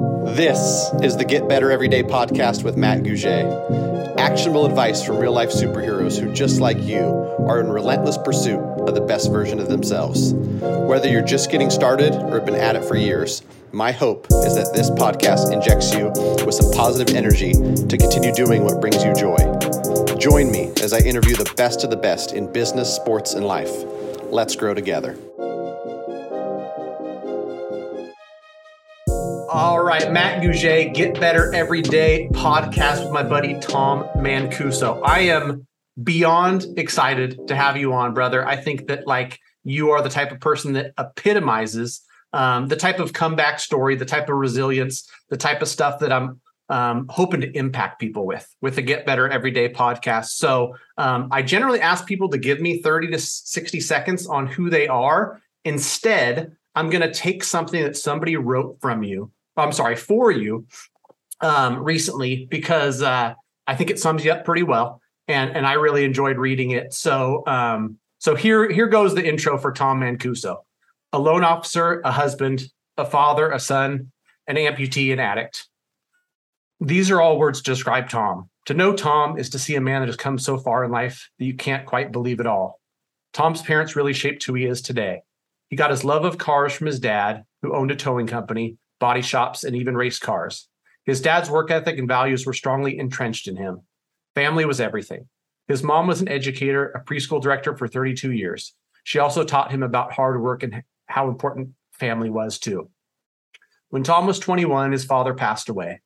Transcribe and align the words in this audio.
This 0.00 0.90
is 1.02 1.18
the 1.18 1.24
Get 1.24 1.48
Better 1.48 1.70
Everyday 1.70 2.02
podcast 2.02 2.64
with 2.64 2.76
Matt 2.78 3.02
Gouge. 3.02 3.26
Actionable 4.18 4.64
advice 4.64 5.04
from 5.04 5.18
real 5.18 5.32
life 5.32 5.50
superheroes 5.50 6.18
who, 6.18 6.32
just 6.32 6.60
like 6.60 6.78
you, 6.78 7.36
are 7.46 7.60
in 7.60 7.68
relentless 7.68 8.16
pursuit 8.16 8.58
of 8.58 8.94
the 8.94 9.02
best 9.02 9.30
version 9.30 9.58
of 9.60 9.68
themselves. 9.68 10.32
Whether 10.32 11.08
you're 11.08 11.20
just 11.20 11.50
getting 11.50 11.68
started 11.68 12.14
or 12.14 12.36
have 12.36 12.46
been 12.46 12.54
at 12.54 12.74
it 12.74 12.84
for 12.84 12.96
years, 12.96 13.42
my 13.72 13.92
hope 13.92 14.26
is 14.30 14.54
that 14.54 14.72
this 14.74 14.88
podcast 14.90 15.52
injects 15.52 15.92
you 15.92 16.06
with 16.46 16.54
some 16.54 16.70
positive 16.72 17.14
energy 17.14 17.52
to 17.52 17.98
continue 17.98 18.32
doing 18.32 18.64
what 18.64 18.80
brings 18.80 19.04
you 19.04 19.14
joy. 19.14 19.36
Join 20.16 20.50
me 20.50 20.72
as 20.82 20.94
I 20.94 21.00
interview 21.00 21.36
the 21.36 21.52
best 21.56 21.84
of 21.84 21.90
the 21.90 21.96
best 21.96 22.32
in 22.32 22.50
business, 22.50 22.94
sports, 22.94 23.34
and 23.34 23.46
life. 23.46 23.72
Let's 24.30 24.56
grow 24.56 24.72
together. 24.72 25.18
All 29.52 29.84
right, 29.84 30.10
Matt 30.10 30.42
Gouge, 30.42 30.94
Get 30.94 31.20
Better 31.20 31.52
Every 31.52 31.82
Day 31.82 32.26
podcast 32.32 33.04
with 33.04 33.12
my 33.12 33.22
buddy 33.22 33.60
Tom 33.60 34.04
Mancuso. 34.16 35.02
I 35.04 35.20
am 35.20 35.66
beyond 36.02 36.64
excited 36.78 37.38
to 37.48 37.54
have 37.54 37.76
you 37.76 37.92
on, 37.92 38.14
brother. 38.14 38.48
I 38.48 38.56
think 38.56 38.86
that 38.86 39.06
like 39.06 39.38
you 39.62 39.90
are 39.90 40.00
the 40.00 40.08
type 40.08 40.32
of 40.32 40.40
person 40.40 40.72
that 40.72 40.94
epitomizes 40.96 42.00
um, 42.32 42.68
the 42.68 42.76
type 42.76 42.98
of 42.98 43.12
comeback 43.12 43.60
story, 43.60 43.94
the 43.94 44.06
type 44.06 44.30
of 44.30 44.36
resilience, 44.36 45.06
the 45.28 45.36
type 45.36 45.60
of 45.60 45.68
stuff 45.68 45.98
that 45.98 46.10
I'm 46.10 46.40
um, 46.70 47.06
hoping 47.10 47.42
to 47.42 47.54
impact 47.54 48.00
people 48.00 48.24
with 48.24 48.48
with 48.62 48.76
the 48.76 48.82
Get 48.82 49.04
Better 49.04 49.28
Everyday 49.28 49.68
podcast. 49.68 50.28
So 50.28 50.76
um, 50.96 51.28
I 51.30 51.42
generally 51.42 51.82
ask 51.82 52.06
people 52.06 52.30
to 52.30 52.38
give 52.38 52.62
me 52.62 52.80
30 52.80 53.08
to 53.08 53.18
60 53.18 53.80
seconds 53.80 54.26
on 54.26 54.46
who 54.46 54.70
they 54.70 54.88
are. 54.88 55.42
Instead, 55.66 56.56
I'm 56.74 56.88
going 56.88 57.02
to 57.02 57.12
take 57.12 57.44
something 57.44 57.82
that 57.82 57.98
somebody 57.98 58.38
wrote 58.38 58.78
from 58.80 59.02
you 59.02 59.30
I'm 59.56 59.72
sorry, 59.72 59.96
for 59.96 60.30
you 60.30 60.66
um, 61.40 61.82
recently 61.82 62.46
because 62.50 63.02
uh, 63.02 63.34
I 63.66 63.76
think 63.76 63.90
it 63.90 63.98
sums 63.98 64.24
you 64.24 64.32
up 64.32 64.44
pretty 64.44 64.62
well, 64.62 65.00
and 65.28 65.54
and 65.54 65.66
I 65.66 65.74
really 65.74 66.04
enjoyed 66.04 66.38
reading 66.38 66.70
it. 66.70 66.94
So 66.94 67.44
um, 67.46 67.98
so 68.18 68.34
here 68.34 68.70
here 68.70 68.86
goes 68.86 69.14
the 69.14 69.26
intro 69.26 69.58
for 69.58 69.72
Tom 69.72 70.00
Mancuso: 70.00 70.58
a 71.12 71.18
loan 71.18 71.44
officer, 71.44 72.00
a 72.04 72.12
husband, 72.12 72.64
a 72.96 73.04
father, 73.04 73.50
a 73.50 73.60
son, 73.60 74.12
an 74.46 74.56
amputee, 74.56 75.12
an 75.12 75.20
addict. 75.20 75.68
These 76.80 77.10
are 77.10 77.20
all 77.20 77.38
words 77.38 77.62
to 77.62 77.70
describe 77.70 78.08
Tom. 78.08 78.48
To 78.66 78.74
know 78.74 78.94
Tom 78.94 79.38
is 79.38 79.50
to 79.50 79.58
see 79.58 79.74
a 79.74 79.80
man 79.80 80.02
that 80.02 80.08
has 80.08 80.16
come 80.16 80.38
so 80.38 80.56
far 80.56 80.84
in 80.84 80.90
life 80.90 81.28
that 81.38 81.44
you 81.44 81.54
can't 81.54 81.86
quite 81.86 82.12
believe 82.12 82.40
it 82.40 82.46
all. 82.46 82.80
Tom's 83.32 83.62
parents 83.62 83.96
really 83.96 84.12
shaped 84.12 84.44
who 84.44 84.54
he 84.54 84.66
is 84.66 84.82
today. 84.82 85.22
He 85.68 85.76
got 85.76 85.90
his 85.90 86.04
love 86.04 86.24
of 86.24 86.38
cars 86.38 86.72
from 86.72 86.86
his 86.86 87.00
dad, 87.00 87.44
who 87.62 87.74
owned 87.74 87.90
a 87.90 87.96
towing 87.96 88.26
company, 88.26 88.76
body 89.02 89.20
shops, 89.20 89.64
and 89.64 89.74
even 89.74 89.96
race 89.96 90.20
cars. 90.20 90.68
His 91.04 91.20
dad's 91.20 91.50
work 91.50 91.72
ethic 91.72 91.98
and 91.98 92.06
values 92.06 92.46
were 92.46 92.52
strongly 92.52 92.96
entrenched 92.96 93.48
in 93.48 93.56
him. 93.56 93.80
Family 94.36 94.64
was 94.64 94.80
everything. 94.80 95.28
His 95.66 95.82
mom 95.82 96.06
was 96.06 96.20
an 96.20 96.28
educator, 96.28 96.90
a 96.90 97.02
preschool 97.02 97.42
director 97.42 97.76
for 97.76 97.88
32 97.88 98.30
years. 98.30 98.74
She 99.02 99.18
also 99.18 99.42
taught 99.42 99.72
him 99.72 99.82
about 99.82 100.12
hard 100.12 100.40
work 100.40 100.62
and 100.62 100.84
how 101.06 101.28
important 101.28 101.70
family 101.90 102.30
was, 102.30 102.60
too. 102.60 102.90
When 103.88 104.04
Tom 104.04 104.24
was 104.24 104.38
21, 104.38 104.92
his 104.92 105.04
father 105.04 105.34
passed 105.34 105.68
away. 105.68 106.00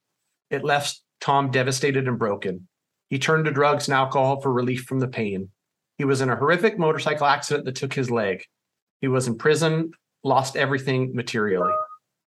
It 0.49 0.65
left 0.65 1.03
Tom 1.21 1.51
devastated 1.51 2.09
and 2.09 2.19
broken. 2.19 2.67
He 3.11 3.19
turned 3.19 3.45
to 3.45 3.51
drugs 3.51 3.89
and 3.89 3.95
alcohol 3.95 4.41
for 4.41 4.51
relief 4.51 4.85
from 4.85 5.01
the 5.01 5.07
pain. 5.07 5.51
He 5.99 6.07
was 6.07 6.23
in 6.23 6.31
a 6.31 6.37
horrific 6.37 6.79
motorcycle 6.79 7.27
accident 7.27 7.67
that 7.67 7.77
took 7.77 7.93
his 7.93 8.11
leg. 8.11 8.45
He 9.03 9.09
was 9.09 9.29
in 9.29 9.37
prison, 9.37 9.91
lost 10.25 10.57
everything 10.57 11.15
materially. 11.15 11.73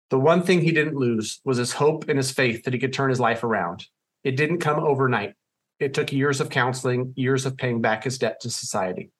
The 0.09 0.19
one 0.19 0.41
thing 0.43 0.61
he 0.61 0.71
didn't 0.71 0.95
lose 0.95 1.39
was 1.45 1.57
his 1.57 1.73
hope 1.73 2.09
and 2.09 2.17
his 2.17 2.31
faith 2.31 2.63
that 2.63 2.73
he 2.73 2.79
could 2.79 2.93
turn 2.93 3.09
his 3.09 3.19
life 3.19 3.43
around. 3.43 3.85
It 4.23 4.35
didn't 4.35 4.59
come 4.59 4.79
overnight. 4.79 5.35
It 5.79 5.93
took 5.93 6.11
years 6.11 6.41
of 6.41 6.49
counseling, 6.49 7.13
years 7.15 7.45
of 7.45 7.57
paying 7.57 7.79
back 7.79 8.03
his 8.03 8.17
debt 8.17 8.41
to 8.41 8.49
society. 8.49 9.11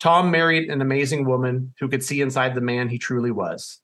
Tom 0.00 0.30
married 0.30 0.70
an 0.70 0.80
amazing 0.80 1.26
woman 1.26 1.74
who 1.78 1.88
could 1.88 2.02
see 2.02 2.20
inside 2.20 2.54
the 2.54 2.60
man 2.60 2.88
he 2.88 2.98
truly 2.98 3.30
was. 3.30 3.80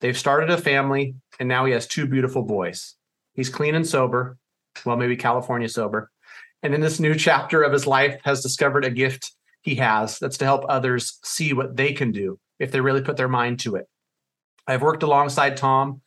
They've 0.00 0.16
started 0.16 0.50
a 0.50 0.56
family, 0.56 1.14
and 1.38 1.48
now 1.48 1.64
he 1.64 1.72
has 1.72 1.86
two 1.86 2.06
beautiful 2.06 2.42
boys. 2.42 2.96
He's 3.34 3.50
clean 3.50 3.74
and 3.74 3.86
sober, 3.86 4.38
well, 4.84 4.96
maybe 4.96 5.16
California 5.16 5.68
sober. 5.68 6.10
And 6.62 6.74
in 6.74 6.80
this 6.80 7.00
new 7.00 7.14
chapter 7.14 7.62
of 7.62 7.72
his 7.72 7.86
life, 7.86 8.20
has 8.24 8.42
discovered 8.42 8.84
a 8.84 8.90
gift 8.90 9.32
he 9.62 9.74
has 9.76 10.18
that's 10.18 10.38
to 10.38 10.44
help 10.44 10.64
others 10.68 11.18
see 11.22 11.52
what 11.52 11.76
they 11.76 11.92
can 11.92 12.12
do 12.12 12.38
if 12.58 12.72
they 12.72 12.80
really 12.80 13.02
put 13.02 13.16
their 13.16 13.28
mind 13.28 13.60
to 13.60 13.76
it. 13.76 13.86
I've 14.66 14.82
worked 14.82 15.02
alongside 15.02 15.56
Tom, 15.56 16.02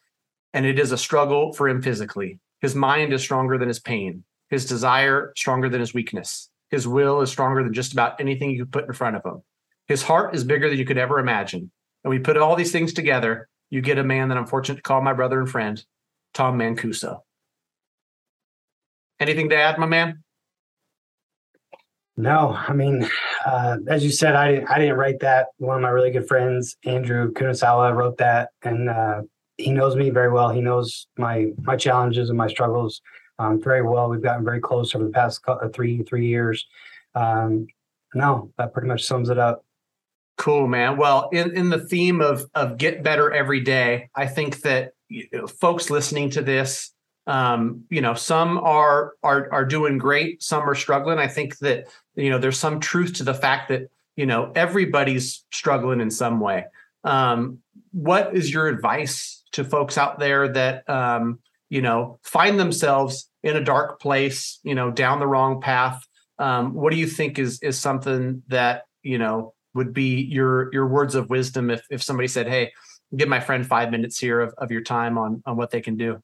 and 0.53 0.65
it 0.65 0.79
is 0.79 0.91
a 0.91 0.97
struggle 0.97 1.53
for 1.53 1.67
him 1.67 1.81
physically. 1.81 2.39
His 2.61 2.75
mind 2.75 3.11
is 3.13 3.21
stronger 3.21 3.57
than 3.57 3.67
his 3.67 3.79
pain, 3.79 4.23
his 4.49 4.65
desire 4.65 5.33
stronger 5.35 5.69
than 5.69 5.81
his 5.81 5.93
weakness. 5.93 6.49
His 6.69 6.87
will 6.87 7.21
is 7.21 7.29
stronger 7.29 7.63
than 7.63 7.73
just 7.73 7.93
about 7.93 8.19
anything 8.19 8.51
you 8.51 8.65
could 8.65 8.71
put 8.71 8.85
in 8.85 8.93
front 8.93 9.15
of 9.15 9.25
him. 9.25 9.43
His 9.87 10.03
heart 10.03 10.33
is 10.33 10.43
bigger 10.43 10.69
than 10.69 10.79
you 10.79 10.85
could 10.85 10.97
ever 10.97 11.19
imagine. 11.19 11.71
And 12.03 12.09
we 12.09 12.19
put 12.19 12.37
all 12.37 12.55
these 12.55 12.71
things 12.71 12.93
together, 12.93 13.49
you 13.69 13.81
get 13.81 13.97
a 13.97 14.03
man 14.03 14.29
that 14.29 14.37
I'm 14.37 14.47
fortunate 14.47 14.77
to 14.77 14.81
call 14.81 15.01
my 15.01 15.13
brother 15.13 15.39
and 15.39 15.49
friend, 15.49 15.83
Tom 16.33 16.57
Mancuso. 16.57 17.21
Anything 19.19 19.49
to 19.49 19.55
add, 19.55 19.77
my 19.77 19.85
man? 19.85 20.22
No, 22.15 22.55
I 22.55 22.73
mean, 22.73 23.09
uh, 23.45 23.77
as 23.87 24.03
you 24.03 24.11
said, 24.11 24.35
I 24.35 24.51
didn't. 24.51 24.67
I 24.69 24.77
didn't 24.77 24.97
write 24.97 25.19
that. 25.21 25.47
One 25.57 25.77
of 25.77 25.81
my 25.81 25.89
really 25.89 26.11
good 26.11 26.27
friends, 26.27 26.75
Andrew 26.85 27.31
Kunasawa, 27.33 27.95
wrote 27.95 28.17
that, 28.19 28.49
and 28.61 28.87
uh, 28.89 29.21
he 29.57 29.71
knows 29.71 29.95
me 29.95 30.11
very 30.11 30.31
well. 30.31 30.49
He 30.49 30.61
knows 30.61 31.07
my 31.17 31.47
my 31.63 31.75
challenges 31.75 32.29
and 32.29 32.37
my 32.37 32.47
struggles 32.47 33.01
um, 33.39 33.59
very 33.59 33.81
well. 33.81 34.09
We've 34.09 34.21
gotten 34.21 34.45
very 34.45 34.59
close 34.59 34.93
over 34.93 35.05
the 35.05 35.09
past 35.09 35.41
uh, 35.47 35.67
three 35.69 36.03
three 36.03 36.27
years. 36.27 36.65
Um, 37.15 37.65
no, 38.13 38.51
that 38.59 38.73
pretty 38.73 38.87
much 38.87 39.03
sums 39.03 39.29
it 39.29 39.39
up. 39.39 39.65
Cool, 40.37 40.67
man. 40.67 40.97
Well, 40.97 41.29
in 41.33 41.55
in 41.57 41.69
the 41.71 41.79
theme 41.79 42.21
of 42.21 42.45
of 42.53 42.77
get 42.77 43.01
better 43.01 43.31
every 43.31 43.61
day, 43.61 44.09
I 44.15 44.27
think 44.27 44.61
that 44.61 44.91
you 45.09 45.27
know, 45.31 45.47
folks 45.47 45.89
listening 45.89 46.29
to 46.31 46.43
this 46.43 46.92
um, 47.27 47.85
you 47.89 48.01
know 48.01 48.13
some 48.13 48.57
are 48.57 49.13
are 49.23 49.51
are 49.51 49.65
doing 49.65 49.97
great 49.97 50.43
some 50.43 50.67
are 50.69 50.75
struggling. 50.75 51.19
I 51.19 51.27
think 51.27 51.57
that 51.59 51.87
you 52.15 52.29
know 52.29 52.37
there's 52.37 52.59
some 52.59 52.79
truth 52.79 53.13
to 53.15 53.23
the 53.23 53.33
fact 53.33 53.69
that 53.69 53.89
you 54.15 54.25
know 54.25 54.51
everybody's 54.55 55.45
struggling 55.51 56.01
in 56.01 56.11
some 56.11 56.39
way. 56.39 56.65
Um, 57.03 57.59
what 57.91 58.35
is 58.35 58.53
your 58.53 58.67
advice 58.67 59.43
to 59.53 59.63
folks 59.63 59.97
out 59.97 60.19
there 60.19 60.47
that 60.49 60.89
um, 60.89 61.39
you 61.69 61.81
know 61.81 62.19
find 62.23 62.59
themselves 62.59 63.29
in 63.41 63.55
a 63.55 63.63
dark 63.63 64.01
place 64.01 64.59
you 64.63 64.75
know 64.75 64.91
down 64.91 65.19
the 65.19 65.27
wrong 65.27 65.61
path? 65.61 66.05
Um, 66.39 66.73
what 66.73 66.91
do 66.91 66.97
you 66.97 67.07
think 67.07 67.39
is 67.39 67.61
is 67.61 67.79
something 67.79 68.43
that 68.49 68.83
you 69.01 69.17
know 69.17 69.53
would 69.73 69.93
be 69.93 70.21
your 70.21 70.73
your 70.73 70.87
words 70.87 71.15
of 71.15 71.29
wisdom 71.29 71.69
if 71.69 71.85
if 71.89 72.03
somebody 72.03 72.27
said 72.27 72.47
hey 72.47 72.71
give 73.15 73.29
my 73.29 73.39
friend 73.39 73.65
five 73.65 73.91
minutes 73.91 74.17
here 74.17 74.39
of, 74.41 74.53
of 74.57 74.71
your 74.71 74.81
time 74.81 75.17
on 75.17 75.41
on 75.45 75.55
what 75.55 75.71
they 75.71 75.81
can 75.81 75.95
do 75.95 76.21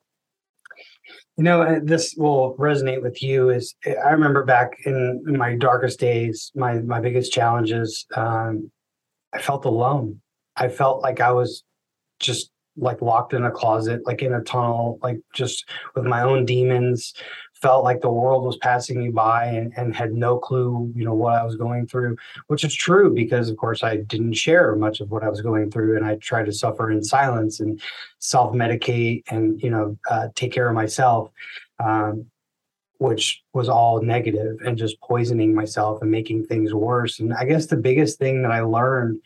you 1.37 1.43
know, 1.43 1.79
this 1.81 2.15
will 2.17 2.55
resonate 2.57 3.01
with 3.01 3.23
you. 3.23 3.49
Is 3.49 3.75
I 3.85 4.09
remember 4.09 4.43
back 4.43 4.77
in, 4.85 5.23
in 5.27 5.37
my 5.37 5.55
darkest 5.55 5.99
days, 5.99 6.51
my 6.55 6.79
my 6.79 6.99
biggest 6.99 7.31
challenges. 7.31 8.05
Um, 8.15 8.71
I 9.33 9.39
felt 9.39 9.65
alone. 9.65 10.21
I 10.55 10.67
felt 10.67 11.01
like 11.01 11.21
I 11.21 11.31
was 11.31 11.63
just 12.19 12.51
like 12.75 13.01
locked 13.01 13.33
in 13.33 13.43
a 13.43 13.51
closet, 13.51 14.01
like 14.05 14.21
in 14.21 14.33
a 14.33 14.41
tunnel, 14.41 14.99
like 15.01 15.19
just 15.33 15.69
with 15.95 16.05
my 16.05 16.21
own 16.21 16.45
demons, 16.45 17.13
felt 17.61 17.83
like 17.83 18.01
the 18.01 18.09
world 18.09 18.43
was 18.43 18.57
passing 18.57 18.99
me 18.99 19.09
by 19.09 19.45
and, 19.45 19.73
and 19.77 19.95
had 19.95 20.13
no 20.13 20.37
clue, 20.37 20.91
you 20.95 21.03
know, 21.03 21.13
what 21.13 21.33
I 21.33 21.43
was 21.43 21.55
going 21.55 21.87
through, 21.87 22.15
which 22.47 22.63
is 22.63 22.73
true 22.73 23.13
because 23.13 23.49
of 23.49 23.57
course 23.57 23.83
I 23.83 23.97
didn't 23.97 24.33
share 24.33 24.75
much 24.75 25.01
of 25.01 25.11
what 25.11 25.23
I 25.23 25.29
was 25.29 25.41
going 25.41 25.69
through 25.69 25.97
and 25.97 26.05
I 26.05 26.15
tried 26.15 26.45
to 26.45 26.53
suffer 26.53 26.89
in 26.91 27.03
silence 27.03 27.59
and 27.59 27.81
self-medicate 28.19 29.23
and, 29.29 29.61
you 29.61 29.69
know, 29.69 29.97
uh, 30.09 30.29
take 30.35 30.51
care 30.51 30.69
of 30.69 30.75
myself. 30.75 31.31
Um, 31.79 32.25
which 32.99 33.41
was 33.53 33.69
all 33.69 34.01
negative 34.01 34.57
and 34.65 34.77
just 34.77 34.99
poisoning 34.99 35.55
myself 35.55 36.01
and 36.01 36.11
making 36.11 36.45
things 36.45 36.73
worse. 36.73 37.19
And 37.21 37.33
I 37.33 37.45
guess 37.45 37.67
the 37.67 37.77
biggest 37.77 38.19
thing 38.19 38.41
that 38.41 38.51
I 38.51 38.59
learned 38.59 39.21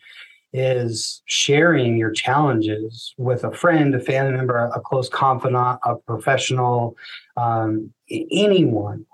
is 0.52 1.22
sharing 1.24 1.98
your 1.98 2.12
challenges 2.12 3.12
with 3.18 3.42
a 3.42 3.50
friend, 3.50 3.92
a 3.96 3.98
family 3.98 4.30
member, 4.30 4.70
a 4.72 4.80
close 4.80 5.08
confidant, 5.08 5.80
a 5.84 5.96
professional, 5.96 6.96
um, 7.36 7.92
anyone. 8.10 9.06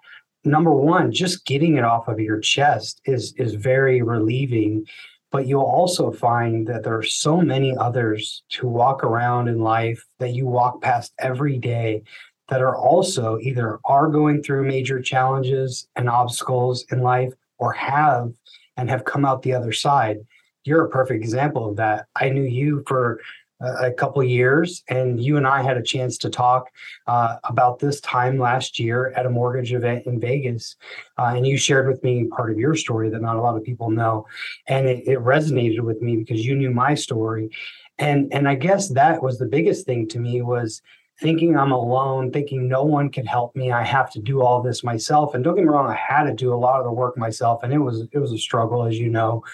Number 0.44 0.72
one, 0.72 1.12
just 1.12 1.44
getting 1.44 1.76
it 1.76 1.84
off 1.84 2.08
of 2.08 2.19
your 2.19 2.40
chest 2.40 3.00
is 3.05 3.34
is 3.37 3.55
very 3.55 4.02
relieving. 4.02 4.87
But 5.32 5.46
you'll 5.46 5.62
also 5.62 6.11
find 6.11 6.67
that 6.67 6.82
there 6.82 6.96
are 6.96 7.05
so 7.05 7.40
many 7.40 7.76
others 7.76 8.43
to 8.50 8.67
walk 8.67 9.05
around 9.05 9.46
in 9.46 9.61
life 9.61 10.05
that 10.19 10.34
you 10.34 10.46
walk 10.46 10.82
past 10.82 11.12
every 11.20 11.56
day 11.56 12.02
that 12.49 12.61
are 12.61 12.76
also 12.76 13.38
either 13.38 13.78
are 13.84 14.08
going 14.08 14.43
through 14.43 14.66
major 14.66 15.00
challenges 15.00 15.87
and 15.94 16.08
obstacles 16.08 16.84
in 16.90 17.02
life 17.02 17.32
or 17.58 17.73
have 17.73 18.32
and 18.76 18.90
have 18.90 19.05
come 19.05 19.25
out 19.25 19.43
the 19.43 19.55
other 19.55 19.73
side 19.73 20.19
you're 20.64 20.84
a 20.84 20.90
perfect 20.90 21.23
example 21.23 21.69
of 21.69 21.76
that. 21.76 22.06
I 22.16 22.28
knew 22.28 22.43
you 22.43 22.82
for 22.87 23.20
a 23.61 23.93
couple 23.93 24.23
years, 24.23 24.83
and 24.89 25.23
you 25.23 25.37
and 25.37 25.47
I 25.47 25.62
had 25.62 25.77
a 25.77 25.83
chance 25.83 26.17
to 26.19 26.31
talk 26.31 26.71
uh, 27.07 27.37
about 27.45 27.79
this 27.79 28.01
time 28.01 28.39
last 28.39 28.79
year 28.79 29.12
at 29.17 29.27
a 29.27 29.31
mortgage 29.31 29.73
event 29.73 30.07
in 30.07 30.19
Vegas. 30.21 30.77
Uh, 31.19 31.33
and 31.37 31.47
you 31.47 31.57
shared 31.57 31.87
with 31.87 32.03
me 32.03 32.25
part 32.25 32.51
of 32.51 32.59
your 32.59 32.75
story 32.75 33.11
that 33.11 33.23
not 33.23 33.37
a 33.37 33.41
lot 33.41 33.57
of 33.57 33.65
people 33.65 33.91
know, 33.91 34.27
and 34.67 34.87
it, 34.87 35.07
it 35.07 35.19
resonated 35.19 35.81
with 35.81 36.01
me 36.01 36.17
because 36.17 36.45
you 36.45 36.57
knew 36.57 36.71
my 36.71 36.95
story, 36.95 37.51
and 37.99 38.33
and 38.33 38.49
I 38.49 38.55
guess 38.55 38.89
that 38.91 39.23
was 39.23 39.39
the 39.39 39.47
biggest 39.47 39.87
thing 39.87 40.09
to 40.09 40.19
me 40.19 40.43
was 40.43 40.81
thinking 41.21 41.57
I'm 41.57 41.73
alone, 41.73 42.33
thinking 42.33 42.67
no 42.67 42.83
one 42.83 43.11
can 43.11 43.27
help 43.27 43.55
me. 43.55 43.71
I 43.71 43.83
have 43.83 44.11
to 44.12 44.21
do 44.21 44.41
all 44.41 44.62
this 44.62 44.83
myself. 44.83 45.35
And 45.35 45.45
don't 45.45 45.55
get 45.55 45.65
me 45.65 45.71
wrong, 45.71 45.87
I 45.87 45.95
had 45.95 46.25
to 46.25 46.35
do 46.35 46.55
a 46.55 46.57
lot 46.57 46.79
of 46.79 46.85
the 46.85 46.93
work 46.93 47.19
myself, 47.19 47.62
and 47.62 47.73
it 47.73 47.79
was 47.79 48.09
it 48.12 48.19
was 48.19 48.33
a 48.33 48.39
struggle, 48.39 48.85
as 48.87 48.99
you 48.99 49.11
know. 49.11 49.45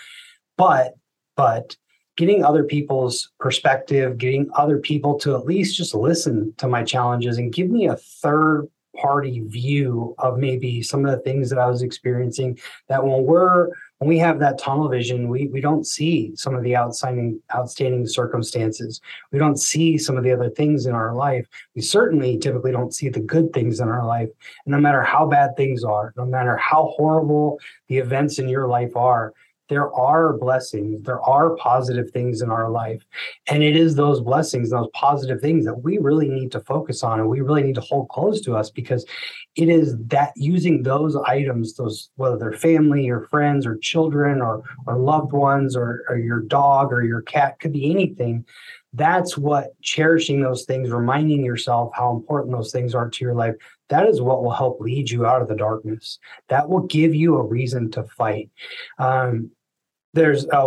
But 0.56 0.94
but 1.36 1.76
getting 2.16 2.44
other 2.44 2.64
people's 2.64 3.30
perspective, 3.38 4.18
getting 4.18 4.48
other 4.54 4.78
people 4.78 5.18
to 5.20 5.34
at 5.36 5.44
least 5.44 5.76
just 5.76 5.94
listen 5.94 6.52
to 6.56 6.68
my 6.68 6.82
challenges 6.82 7.38
and 7.38 7.52
give 7.52 7.70
me 7.70 7.86
a 7.86 7.96
third 7.96 8.68
party 8.96 9.40
view 9.46 10.14
of 10.18 10.38
maybe 10.38 10.82
some 10.82 11.04
of 11.04 11.10
the 11.10 11.18
things 11.18 11.50
that 11.50 11.58
I 11.58 11.68
was 11.68 11.82
experiencing 11.82 12.58
that 12.88 13.04
when 13.04 13.24
we're 13.24 13.68
when 13.98 14.08
we 14.08 14.18
have 14.18 14.40
that 14.40 14.58
tunnel 14.58 14.88
vision, 14.88 15.28
we 15.28 15.46
we 15.48 15.60
don't 15.60 15.86
see 15.86 16.32
some 16.36 16.54
of 16.54 16.62
the 16.62 16.76
outstanding 16.76 17.40
outstanding 17.54 18.06
circumstances. 18.06 19.00
We 19.32 19.38
don't 19.38 19.58
see 19.58 19.96
some 19.96 20.18
of 20.18 20.24
the 20.24 20.32
other 20.32 20.50
things 20.50 20.86
in 20.86 20.94
our 20.94 21.14
life. 21.14 21.46
We 21.74 21.82
certainly 21.82 22.36
typically 22.38 22.72
don't 22.72 22.94
see 22.94 23.08
the 23.08 23.20
good 23.20 23.52
things 23.52 23.80
in 23.80 23.88
our 23.88 24.04
life. 24.04 24.28
And 24.66 24.72
no 24.72 24.78
matter 24.78 25.02
how 25.02 25.26
bad 25.26 25.56
things 25.56 25.82
are, 25.82 26.12
no 26.16 26.26
matter 26.26 26.56
how 26.56 26.92
horrible 26.96 27.58
the 27.88 27.98
events 27.98 28.38
in 28.38 28.48
your 28.48 28.68
life 28.68 28.94
are, 28.96 29.32
there 29.68 29.92
are 29.92 30.34
blessings, 30.34 31.02
there 31.02 31.20
are 31.22 31.56
positive 31.56 32.10
things 32.10 32.42
in 32.42 32.50
our 32.50 32.70
life. 32.70 33.02
And 33.48 33.62
it 33.62 33.76
is 33.76 33.94
those 33.94 34.20
blessings, 34.20 34.70
those 34.70 34.88
positive 34.92 35.40
things 35.40 35.64
that 35.64 35.82
we 35.82 35.98
really 35.98 36.28
need 36.28 36.52
to 36.52 36.60
focus 36.60 37.02
on 37.02 37.20
and 37.20 37.28
we 37.28 37.40
really 37.40 37.62
need 37.62 37.74
to 37.74 37.80
hold 37.80 38.08
close 38.08 38.40
to 38.42 38.56
us 38.56 38.70
because 38.70 39.04
it 39.56 39.68
is 39.68 39.96
that 40.06 40.32
using 40.36 40.82
those 40.82 41.16
items, 41.16 41.74
those 41.74 42.10
whether 42.16 42.36
they're 42.36 42.52
family 42.52 43.08
or 43.08 43.22
friends 43.22 43.66
or 43.66 43.76
children 43.78 44.40
or 44.40 44.62
or 44.86 44.98
loved 44.98 45.32
ones 45.32 45.76
or, 45.76 46.04
or 46.08 46.18
your 46.18 46.40
dog 46.40 46.92
or 46.92 47.02
your 47.02 47.22
cat, 47.22 47.58
could 47.58 47.72
be 47.72 47.90
anything. 47.90 48.44
That's 48.92 49.36
what 49.36 49.78
cherishing 49.82 50.40
those 50.40 50.64
things, 50.64 50.90
reminding 50.90 51.44
yourself 51.44 51.92
how 51.94 52.14
important 52.14 52.54
those 52.54 52.72
things 52.72 52.94
are 52.94 53.10
to 53.10 53.24
your 53.24 53.34
life, 53.34 53.54
that 53.88 54.08
is 54.08 54.20
what 54.20 54.42
will 54.42 54.52
help 54.52 54.80
lead 54.80 55.10
you 55.10 55.26
out 55.26 55.42
of 55.42 55.48
the 55.48 55.54
darkness. 55.54 56.18
That 56.48 56.68
will 56.68 56.86
give 56.86 57.14
you 57.14 57.36
a 57.36 57.42
reason 57.42 57.90
to 57.92 58.04
fight. 58.04 58.50
Um, 58.98 59.50
there's 60.14 60.46
a, 60.46 60.58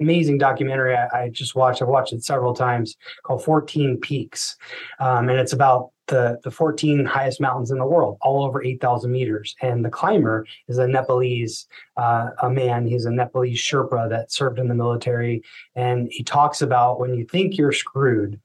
amazing 0.00 0.38
documentary 0.38 0.96
I, 0.96 1.24
I, 1.24 1.28
just 1.28 1.54
watched. 1.54 1.82
I've 1.82 1.88
watched 1.88 2.12
it 2.12 2.24
several 2.24 2.54
times 2.54 2.96
called 3.22 3.44
14 3.44 3.98
Peaks, 4.00 4.56
um, 4.98 5.28
and 5.28 5.38
it's 5.38 5.52
about 5.52 5.90
the 6.06 6.38
the 6.44 6.50
14 6.50 7.04
highest 7.04 7.40
mountains 7.40 7.70
in 7.70 7.78
the 7.78 7.86
world, 7.86 8.18
all 8.20 8.44
over 8.44 8.62
8,000 8.62 9.10
meters. 9.10 9.54
And 9.62 9.84
the 9.84 9.90
climber 9.90 10.46
is 10.68 10.78
a 10.78 10.86
Nepalese 10.86 11.66
uh, 11.96 12.30
a 12.42 12.50
man. 12.50 12.86
He's 12.86 13.04
a 13.04 13.10
Nepalese 13.10 13.58
Sherpa 13.58 14.08
that 14.10 14.32
served 14.32 14.58
in 14.58 14.68
the 14.68 14.74
military, 14.74 15.42
and 15.74 16.08
he 16.10 16.22
talks 16.22 16.62
about 16.62 17.00
when 17.00 17.14
you 17.14 17.24
think 17.26 17.56
you're 17.56 17.72
screwed, 17.72 18.40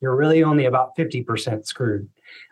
you're 0.00 0.16
really 0.16 0.42
only 0.42 0.66
about 0.66 0.96
50% 0.96 1.66
screwed. 1.66 2.08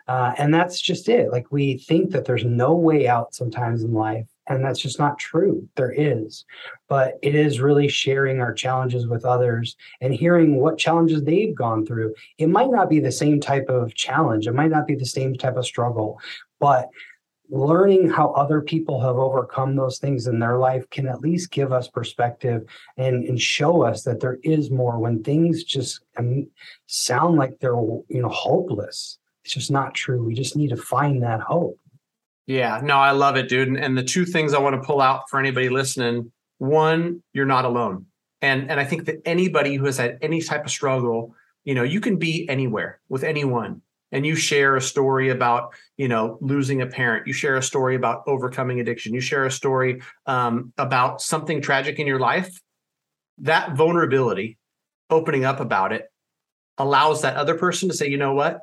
Uh, 0.07 0.33
and 0.37 0.53
that's 0.53 0.79
just 0.79 1.09
it. 1.09 1.31
Like 1.31 1.51
we 1.51 1.77
think 1.77 2.11
that 2.11 2.25
there's 2.25 2.45
no 2.45 2.73
way 2.75 3.07
out 3.07 3.33
sometimes 3.33 3.83
in 3.83 3.93
life 3.93 4.27
and 4.47 4.63
that's 4.63 4.79
just 4.79 4.99
not 4.99 5.19
true. 5.19 5.67
There 5.75 5.93
is 5.95 6.45
but 6.87 7.15
it 7.23 7.33
is 7.33 7.59
really 7.59 7.87
sharing 7.87 8.39
our 8.39 8.53
challenges 8.53 9.07
with 9.07 9.25
others 9.25 9.75
and 10.01 10.13
hearing 10.13 10.57
what 10.57 10.77
challenges 10.77 11.23
they've 11.23 11.55
gone 11.55 11.83
through. 11.83 12.13
It 12.37 12.47
might 12.47 12.69
not 12.69 12.89
be 12.91 12.99
the 12.99 13.11
same 13.11 13.39
type 13.39 13.69
of 13.69 13.95
challenge. 13.95 14.45
It 14.45 14.53
might 14.53 14.69
not 14.69 14.85
be 14.85 14.93
the 14.93 15.05
same 15.05 15.35
type 15.35 15.57
of 15.57 15.65
struggle 15.65 16.19
but 16.59 16.89
learning 17.49 18.09
how 18.09 18.31
other 18.31 18.61
people 18.61 18.99
have 18.99 19.17
overcome 19.17 19.75
those 19.75 19.99
things 19.99 20.27
in 20.27 20.39
their 20.39 20.57
life 20.57 20.89
can 20.89 21.07
at 21.07 21.21
least 21.21 21.51
give 21.51 21.71
us 21.71 21.87
perspective 21.87 22.63
and, 22.97 23.23
and 23.25 23.39
show 23.39 23.83
us 23.83 24.03
that 24.03 24.19
there 24.19 24.39
is 24.43 24.71
more 24.71 24.97
when 24.97 25.23
things 25.23 25.63
just 25.63 26.01
um, 26.17 26.47
sound 26.87 27.37
like 27.37 27.59
they're 27.59 27.75
you 27.75 28.21
know 28.21 28.29
hopeless. 28.29 29.19
It's 29.43 29.53
just 29.53 29.69
not 29.69 29.93
true. 29.93 30.25
We 30.25 30.33
just 30.33 30.55
need 30.55 30.69
to 30.69 30.77
find 30.77 31.21
that 31.21 31.39
hope 31.39 31.79
yeah, 32.47 32.79
no, 32.83 32.97
I 32.97 33.11
love 33.11 33.37
it, 33.37 33.49
dude. 33.49 33.67
And, 33.67 33.77
and 33.77 33.97
the 33.97 34.03
two 34.03 34.25
things 34.25 34.53
I 34.53 34.59
want 34.59 34.81
to 34.81 34.85
pull 34.85 35.01
out 35.01 35.29
for 35.29 35.39
anybody 35.39 35.69
listening 35.69 36.31
one, 36.57 37.21
you're 37.33 37.45
not 37.45 37.65
alone. 37.65 38.05
And, 38.41 38.69
and 38.69 38.79
I 38.79 38.85
think 38.85 39.05
that 39.05 39.21
anybody 39.25 39.75
who 39.75 39.85
has 39.85 39.97
had 39.97 40.17
any 40.21 40.41
type 40.41 40.65
of 40.65 40.71
struggle, 40.71 41.35
you 41.63 41.73
know, 41.73 41.83
you 41.83 41.99
can 41.99 42.17
be 42.17 42.47
anywhere 42.47 42.99
with 43.09 43.23
anyone. 43.23 43.81
And 44.11 44.25
you 44.25 44.35
share 44.35 44.77
a 44.77 44.81
story 44.81 45.29
about 45.29 45.73
you 45.97 46.07
know 46.07 46.37
losing 46.39 46.81
a 46.81 46.85
parent. 46.85 47.27
You 47.27 47.33
share 47.33 47.57
a 47.57 47.61
story 47.61 47.95
about 47.95 48.23
overcoming 48.27 48.79
addiction. 48.79 49.13
You 49.13 49.19
share 49.19 49.45
a 49.45 49.51
story 49.51 50.01
um, 50.25 50.71
about 50.77 51.21
something 51.21 51.59
tragic 51.59 51.99
in 51.99 52.07
your 52.07 52.19
life. 52.19 52.61
That 53.39 53.75
vulnerability 53.75 54.57
opening 55.09 55.43
up 55.43 55.59
about 55.59 55.91
it 55.91 56.05
allows 56.77 57.23
that 57.23 57.35
other 57.35 57.55
person 57.55 57.89
to 57.89 57.95
say 57.95 58.07
you 58.07 58.17
know 58.17 58.33
what 58.33 58.61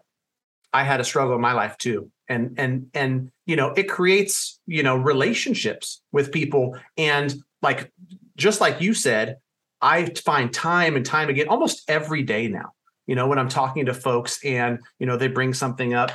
i 0.73 0.83
had 0.85 1.01
a 1.01 1.05
struggle 1.05 1.35
in 1.35 1.41
my 1.41 1.53
life 1.53 1.77
too. 1.79 2.11
And 2.29 2.55
and 2.57 2.89
and 2.95 3.31
you 3.47 3.57
know 3.57 3.73
it 3.77 3.89
creates 3.89 4.59
you 4.67 4.83
know 4.83 4.97
relationships 4.97 6.03
with 6.13 6.33
people. 6.33 6.79
And 6.97 7.35
like 7.61 7.93
just 8.37 8.61
like 8.61 8.81
you 8.81 8.95
said 8.95 9.37
i 9.81 10.07
find 10.25 10.53
time 10.53 10.97
and 10.97 11.05
time 11.05 11.29
again 11.29 11.49
almost 11.49 11.83
every 11.89 12.23
day 12.23 12.49
now 12.49 12.71
you 13.07 13.15
know 13.15 13.27
when 13.27 13.39
i'm 13.39 13.49
talking 13.49 13.87
to 13.87 13.95
folks 13.95 14.43
and 14.45 14.79
you 14.99 15.07
know 15.07 15.17
they 15.17 15.29
bring 15.29 15.53
something 15.53 15.93
up 15.93 16.13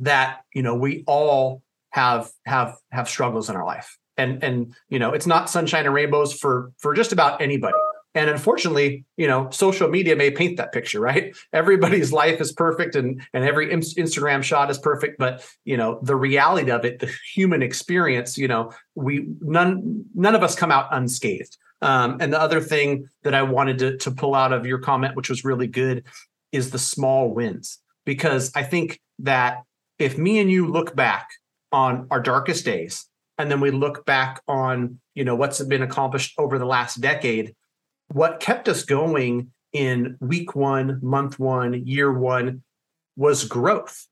that 0.00 0.40
you 0.54 0.62
know 0.62 0.74
we 0.74 1.04
all 1.06 1.62
have 1.90 2.30
have 2.46 2.76
have 2.90 3.08
struggles 3.08 3.48
in 3.48 3.56
our 3.56 3.64
life. 3.64 3.96
And 4.18 4.42
and 4.44 4.74
you 4.88 4.98
know 4.98 5.12
it's 5.12 5.26
not 5.26 5.48
sunshine 5.48 5.86
and 5.86 5.94
rainbows 5.94 6.34
for 6.34 6.72
for 6.78 6.92
just 6.92 7.12
about 7.12 7.40
anybody 7.40 7.76
and 8.14 8.28
unfortunately, 8.28 9.04
you 9.16 9.26
know, 9.26 9.48
social 9.50 9.88
media 9.88 10.14
may 10.14 10.30
paint 10.30 10.58
that 10.58 10.72
picture, 10.72 11.00
right? 11.00 11.34
Everybody's 11.52 12.12
life 12.12 12.40
is 12.40 12.52
perfect 12.52 12.94
and 12.94 13.22
and 13.32 13.44
every 13.44 13.68
Instagram 13.68 14.42
shot 14.42 14.70
is 14.70 14.78
perfect, 14.78 15.18
but 15.18 15.46
you 15.64 15.76
know, 15.76 15.98
the 16.02 16.16
reality 16.16 16.70
of 16.70 16.84
it, 16.84 16.98
the 16.98 17.10
human 17.34 17.62
experience, 17.62 18.36
you 18.36 18.48
know, 18.48 18.72
we 18.94 19.26
none 19.40 20.04
none 20.14 20.34
of 20.34 20.42
us 20.42 20.54
come 20.54 20.70
out 20.70 20.88
unscathed. 20.90 21.56
Um, 21.80 22.18
and 22.20 22.32
the 22.32 22.40
other 22.40 22.60
thing 22.60 23.08
that 23.24 23.34
I 23.34 23.42
wanted 23.42 23.78
to 23.78 23.96
to 23.98 24.10
pull 24.10 24.34
out 24.34 24.52
of 24.52 24.66
your 24.66 24.78
comment, 24.78 25.16
which 25.16 25.30
was 25.30 25.44
really 25.44 25.66
good, 25.66 26.04
is 26.52 26.70
the 26.70 26.78
small 26.78 27.32
wins. 27.32 27.78
Because 28.04 28.52
I 28.54 28.62
think 28.62 29.00
that 29.20 29.62
if 29.98 30.18
me 30.18 30.40
and 30.40 30.50
you 30.50 30.66
look 30.66 30.94
back 30.94 31.28
on 31.70 32.06
our 32.10 32.20
darkest 32.20 32.64
days, 32.64 33.08
and 33.38 33.50
then 33.50 33.60
we 33.60 33.70
look 33.70 34.04
back 34.04 34.42
on, 34.46 35.00
you 35.14 35.24
know, 35.24 35.34
what's 35.34 35.62
been 35.64 35.82
accomplished 35.82 36.34
over 36.38 36.58
the 36.58 36.66
last 36.66 37.00
decade, 37.00 37.54
what 38.12 38.40
kept 38.40 38.68
us 38.68 38.84
going 38.84 39.50
in 39.72 40.16
week 40.20 40.54
one, 40.54 41.00
month 41.02 41.38
one, 41.38 41.86
year 41.86 42.12
one 42.12 42.62
was 43.16 43.44
growth. 43.44 44.06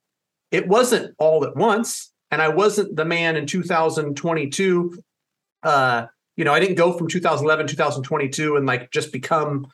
It 0.50 0.66
wasn't 0.66 1.14
all 1.18 1.44
at 1.44 1.56
once. 1.56 2.12
And 2.30 2.40
I 2.40 2.48
wasn't 2.48 2.96
the 2.96 3.04
man 3.04 3.36
in 3.36 3.46
2022. 3.46 5.02
Uh, 5.62 6.06
you 6.36 6.44
know, 6.44 6.54
I 6.54 6.60
didn't 6.60 6.76
go 6.76 6.92
from 6.96 7.08
2011, 7.08 7.66
2022 7.66 8.56
and 8.56 8.66
like 8.66 8.90
just 8.90 9.12
become 9.12 9.66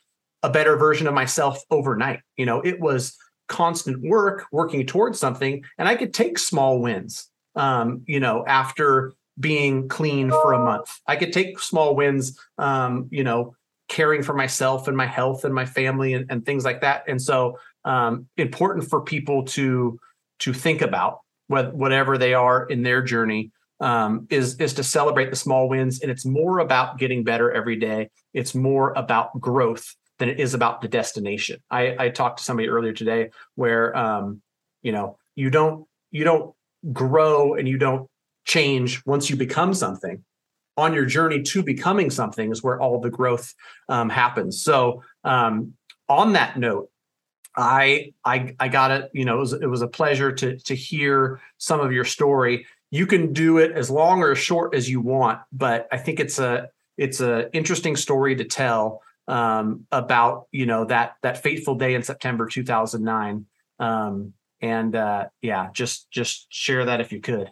a 0.42 0.50
better 0.50 0.76
version 0.76 1.06
of 1.06 1.14
myself 1.14 1.62
overnight. 1.70 2.20
You 2.36 2.46
know, 2.46 2.60
it 2.60 2.80
was 2.80 3.16
constant 3.48 4.02
work, 4.02 4.46
working 4.50 4.86
towards 4.86 5.18
something. 5.18 5.64
And 5.78 5.88
I 5.88 5.94
could 5.96 6.14
take 6.14 6.38
small 6.38 6.80
wins, 6.80 7.30
um, 7.54 8.02
you 8.06 8.20
know, 8.20 8.44
after 8.46 9.12
being 9.38 9.88
clean 9.88 10.30
for 10.30 10.52
a 10.52 10.58
month. 10.58 10.90
I 11.06 11.16
could 11.16 11.32
take 11.32 11.58
small 11.58 11.94
wins, 11.94 12.38
um, 12.58 13.08
you 13.10 13.22
know, 13.22 13.54
caring 13.88 14.22
for 14.22 14.34
myself 14.34 14.88
and 14.88 14.96
my 14.96 15.06
health 15.06 15.44
and 15.44 15.54
my 15.54 15.64
family 15.64 16.14
and, 16.14 16.26
and 16.30 16.44
things 16.44 16.64
like 16.64 16.80
that. 16.80 17.04
And 17.06 17.20
so 17.20 17.58
um, 17.84 18.28
important 18.36 18.88
for 18.88 19.00
people 19.00 19.44
to 19.44 19.98
to 20.40 20.52
think 20.52 20.82
about 20.82 21.20
whatever 21.48 22.18
they 22.18 22.34
are 22.34 22.66
in 22.66 22.82
their 22.82 23.00
journey 23.00 23.52
um, 23.80 24.26
is 24.30 24.56
is 24.56 24.74
to 24.74 24.82
celebrate 24.82 25.30
the 25.30 25.36
small 25.36 25.68
wins. 25.68 26.00
And 26.00 26.10
it's 26.10 26.24
more 26.24 26.58
about 26.58 26.98
getting 26.98 27.24
better 27.24 27.52
every 27.52 27.76
day. 27.76 28.10
It's 28.34 28.54
more 28.54 28.92
about 28.96 29.40
growth 29.40 29.94
than 30.18 30.28
it 30.28 30.40
is 30.40 30.54
about 30.54 30.80
the 30.80 30.88
destination. 30.88 31.62
I, 31.70 31.96
I 31.98 32.08
talked 32.08 32.38
to 32.38 32.44
somebody 32.44 32.68
earlier 32.68 32.92
today 32.92 33.30
where 33.54 33.96
um, 33.96 34.42
you 34.82 34.92
know 34.92 35.18
you 35.34 35.50
don't 35.50 35.86
you 36.10 36.24
don't 36.24 36.54
grow 36.92 37.54
and 37.54 37.68
you 37.68 37.78
don't 37.78 38.08
change 38.44 39.04
once 39.06 39.28
you 39.28 39.36
become 39.36 39.74
something 39.74 40.24
on 40.76 40.92
your 40.92 41.06
journey 41.06 41.42
to 41.42 41.62
becoming 41.62 42.10
something 42.10 42.50
is 42.50 42.62
where 42.62 42.80
all 42.80 43.00
the 43.00 43.10
growth 43.10 43.54
um, 43.88 44.10
happens. 44.10 44.62
So 44.62 45.02
um, 45.24 45.74
on 46.08 46.34
that 46.34 46.58
note, 46.58 46.90
I 47.56 48.12
I 48.24 48.54
I 48.60 48.68
got 48.68 48.90
it. 48.90 49.10
You 49.14 49.24
know, 49.24 49.36
it 49.36 49.40
was 49.40 49.52
it 49.54 49.66
was 49.66 49.82
a 49.82 49.88
pleasure 49.88 50.30
to 50.32 50.58
to 50.58 50.74
hear 50.74 51.40
some 51.58 51.80
of 51.80 51.92
your 51.92 52.04
story. 52.04 52.66
You 52.90 53.06
can 53.06 53.32
do 53.32 53.58
it 53.58 53.72
as 53.72 53.90
long 53.90 54.22
or 54.22 54.32
as 54.32 54.38
short 54.38 54.74
as 54.74 54.88
you 54.88 55.00
want, 55.00 55.40
but 55.52 55.88
I 55.90 55.96
think 55.96 56.20
it's 56.20 56.38
a 56.38 56.68
it's 56.98 57.20
a 57.20 57.50
interesting 57.54 57.96
story 57.96 58.36
to 58.36 58.44
tell 58.44 59.02
um, 59.26 59.86
about 59.90 60.48
you 60.52 60.66
know 60.66 60.84
that 60.84 61.16
that 61.22 61.42
fateful 61.42 61.74
day 61.74 61.94
in 61.94 62.02
September 62.02 62.46
2009. 62.46 63.46
Um, 63.78 64.34
and 64.60 64.94
uh, 64.94 65.26
yeah, 65.40 65.68
just 65.72 66.10
just 66.10 66.46
share 66.50 66.84
that 66.84 67.00
if 67.00 67.12
you 67.12 67.20
could. 67.20 67.50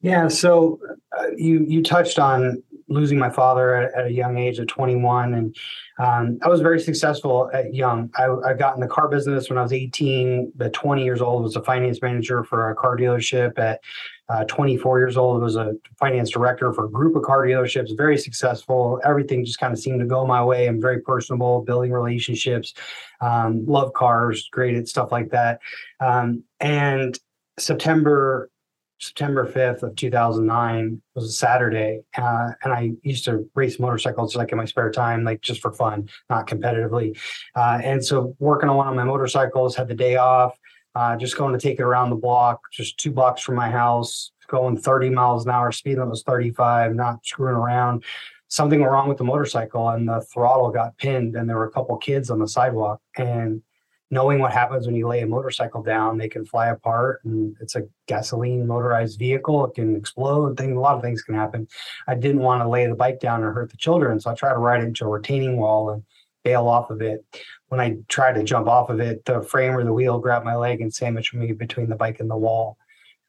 Yeah, 0.00 0.28
so 0.28 0.80
uh, 1.18 1.26
you 1.36 1.64
you 1.68 1.82
touched 1.82 2.18
on 2.18 2.62
losing 2.88 3.18
my 3.18 3.30
father 3.30 3.74
at, 3.74 3.94
at, 3.94 4.06
a 4.06 4.12
young 4.12 4.36
age 4.36 4.58
of 4.58 4.66
21, 4.66 5.34
and 5.34 5.56
um, 5.98 6.38
I 6.42 6.48
was 6.48 6.60
very 6.60 6.78
successful 6.80 7.50
at 7.52 7.74
young. 7.74 8.10
I, 8.16 8.28
I, 8.46 8.54
got 8.54 8.74
in 8.74 8.80
the 8.80 8.86
car 8.86 9.08
business 9.08 9.48
when 9.48 9.58
I 9.58 9.62
was 9.62 9.72
18. 9.72 10.52
At 10.60 10.72
20 10.72 11.04
years 11.04 11.20
old, 11.20 11.42
was 11.42 11.56
a 11.56 11.62
finance 11.62 12.00
manager 12.02 12.44
for 12.44 12.70
a 12.70 12.74
car 12.74 12.96
dealership. 12.96 13.58
At 13.58 13.80
uh, 14.28 14.44
24 14.44 14.98
years 14.98 15.16
old, 15.16 15.40
was 15.40 15.56
a 15.56 15.74
finance 15.98 16.30
director 16.30 16.72
for 16.72 16.86
a 16.86 16.90
group 16.90 17.16
of 17.16 17.22
car 17.22 17.46
dealerships. 17.46 17.96
Very 17.96 18.18
successful. 18.18 19.00
Everything 19.04 19.44
just 19.44 19.58
kind 19.58 19.72
of 19.72 19.78
seemed 19.78 20.00
to 20.00 20.06
go 20.06 20.26
my 20.26 20.44
way. 20.44 20.66
I'm 20.66 20.80
very 20.80 21.00
personable, 21.00 21.62
building 21.62 21.92
relationships, 21.92 22.74
um, 23.20 23.64
love 23.66 23.92
cars, 23.94 24.48
great 24.52 24.76
at 24.76 24.88
stuff 24.88 25.12
like 25.12 25.30
that. 25.30 25.60
Um, 26.00 26.44
and 26.60 27.18
September 27.58 28.50
September 29.00 29.46
5th 29.46 29.82
of 29.82 29.96
2009 29.96 31.02
was 31.14 31.24
a 31.24 31.32
Saturday. 31.32 32.02
Uh, 32.16 32.50
and 32.62 32.72
I 32.72 32.92
used 33.02 33.24
to 33.24 33.48
race 33.54 33.78
motorcycles 33.78 34.36
like 34.36 34.52
in 34.52 34.58
my 34.58 34.64
spare 34.64 34.90
time, 34.90 35.24
like 35.24 35.40
just 35.40 35.60
for 35.60 35.72
fun, 35.72 36.08
not 36.30 36.46
competitively. 36.46 37.18
Uh, 37.54 37.80
and 37.82 38.04
so 38.04 38.36
working 38.38 38.68
on 38.68 38.76
one 38.76 38.88
of 38.88 38.94
my 38.94 39.04
motorcycles, 39.04 39.74
had 39.76 39.88
the 39.88 39.94
day 39.94 40.16
off, 40.16 40.56
uh, 40.94 41.16
just 41.16 41.36
going 41.36 41.52
to 41.52 41.58
take 41.58 41.80
it 41.80 41.82
around 41.82 42.10
the 42.10 42.16
block, 42.16 42.60
just 42.72 42.98
two 42.98 43.10
blocks 43.10 43.42
from 43.42 43.56
my 43.56 43.70
house, 43.70 44.30
going 44.46 44.76
30 44.76 45.10
miles 45.10 45.44
an 45.44 45.50
hour, 45.50 45.72
speed 45.72 45.96
limit 45.96 46.10
was 46.10 46.22
35, 46.22 46.94
not 46.94 47.24
screwing 47.26 47.56
around. 47.56 48.04
Something 48.48 48.80
went 48.80 48.92
wrong 48.92 49.08
with 49.08 49.18
the 49.18 49.24
motorcycle 49.24 49.88
and 49.88 50.08
the 50.08 50.20
throttle 50.32 50.70
got 50.70 50.96
pinned 50.98 51.34
and 51.34 51.48
there 51.48 51.56
were 51.56 51.66
a 51.66 51.72
couple 51.72 51.96
kids 51.96 52.30
on 52.30 52.38
the 52.38 52.46
sidewalk 52.46 53.00
and 53.16 53.62
knowing 54.10 54.38
what 54.38 54.52
happens 54.52 54.86
when 54.86 54.94
you 54.94 55.08
lay 55.08 55.20
a 55.20 55.26
motorcycle 55.26 55.82
down, 55.82 56.18
they 56.18 56.28
can 56.28 56.44
fly 56.44 56.68
apart 56.68 57.20
and 57.24 57.56
it's 57.60 57.74
a 57.74 57.82
gasoline 58.06 58.66
motorized 58.66 59.18
vehicle. 59.18 59.64
It 59.66 59.74
can 59.74 59.96
explode. 59.96 60.56
Things, 60.56 60.76
a 60.76 60.80
lot 60.80 60.96
of 60.96 61.02
things 61.02 61.22
can 61.22 61.34
happen. 61.34 61.66
I 62.06 62.14
didn't 62.14 62.42
want 62.42 62.62
to 62.62 62.68
lay 62.68 62.86
the 62.86 62.94
bike 62.94 63.20
down 63.20 63.42
or 63.42 63.52
hurt 63.52 63.70
the 63.70 63.76
children. 63.76 64.20
So 64.20 64.30
I 64.30 64.34
tried 64.34 64.52
to 64.52 64.58
ride 64.58 64.82
it 64.82 64.86
into 64.86 65.04
a 65.04 65.08
retaining 65.08 65.56
wall 65.56 65.90
and 65.90 66.02
bail 66.44 66.68
off 66.68 66.90
of 66.90 67.00
it. 67.00 67.24
When 67.68 67.80
I 67.80 67.96
tried 68.08 68.34
to 68.34 68.44
jump 68.44 68.68
off 68.68 68.90
of 68.90 69.00
it, 69.00 69.24
the 69.24 69.42
frame 69.42 69.72
or 69.72 69.84
the 69.84 69.92
wheel 69.92 70.18
grabbed 70.18 70.44
my 70.44 70.54
leg 70.54 70.80
and 70.80 70.94
sandwiched 70.94 71.34
me 71.34 71.52
between 71.52 71.88
the 71.88 71.96
bike 71.96 72.20
and 72.20 72.30
the 72.30 72.36
wall. 72.36 72.76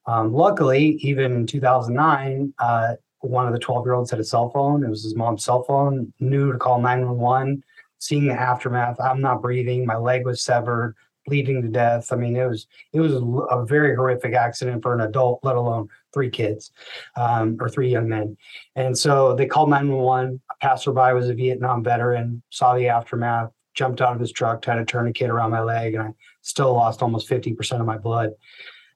Um, 0.06 0.32
luckily, 0.32 0.98
even 1.00 1.32
in 1.32 1.46
2009, 1.46 2.54
uh, 2.58 2.94
one 3.20 3.46
of 3.46 3.52
the 3.52 3.58
12 3.58 3.86
year 3.86 3.94
olds 3.94 4.10
had 4.10 4.20
a 4.20 4.24
cell 4.24 4.50
phone. 4.50 4.84
It 4.84 4.90
was 4.90 5.02
his 5.02 5.16
mom's 5.16 5.44
cell 5.44 5.64
phone, 5.64 6.12
knew 6.20 6.52
to 6.52 6.58
call 6.58 6.80
911 6.80 7.64
seeing 7.98 8.26
the 8.26 8.34
aftermath. 8.34 9.00
I'm 9.00 9.20
not 9.20 9.42
breathing. 9.42 9.86
My 9.86 9.96
leg 9.96 10.24
was 10.24 10.42
severed, 10.42 10.94
bleeding 11.26 11.62
to 11.62 11.68
death. 11.68 12.12
I 12.12 12.16
mean, 12.16 12.36
it 12.36 12.46
was 12.46 12.66
it 12.92 13.00
was 13.00 13.14
a 13.14 13.64
very 13.64 13.94
horrific 13.94 14.34
accident 14.34 14.82
for 14.82 14.94
an 14.94 15.00
adult, 15.00 15.40
let 15.42 15.56
alone 15.56 15.88
three 16.14 16.30
kids 16.30 16.72
um, 17.16 17.56
or 17.60 17.68
three 17.68 17.90
young 17.90 18.08
men. 18.08 18.36
And 18.74 18.96
so 18.96 19.34
they 19.34 19.46
called 19.46 19.70
911. 19.70 20.40
A 20.50 20.54
passerby 20.60 21.12
was 21.12 21.28
a 21.28 21.34
Vietnam 21.34 21.82
veteran, 21.82 22.42
saw 22.50 22.74
the 22.74 22.88
aftermath, 22.88 23.50
jumped 23.74 24.00
out 24.00 24.14
of 24.14 24.20
his 24.20 24.32
truck, 24.32 24.62
tourniquet 24.62 25.30
around 25.30 25.50
my 25.50 25.60
leg, 25.60 25.94
and 25.94 26.02
I 26.02 26.10
still 26.42 26.72
lost 26.72 27.02
almost 27.02 27.28
50% 27.28 27.80
of 27.80 27.86
my 27.86 27.98
blood. 27.98 28.30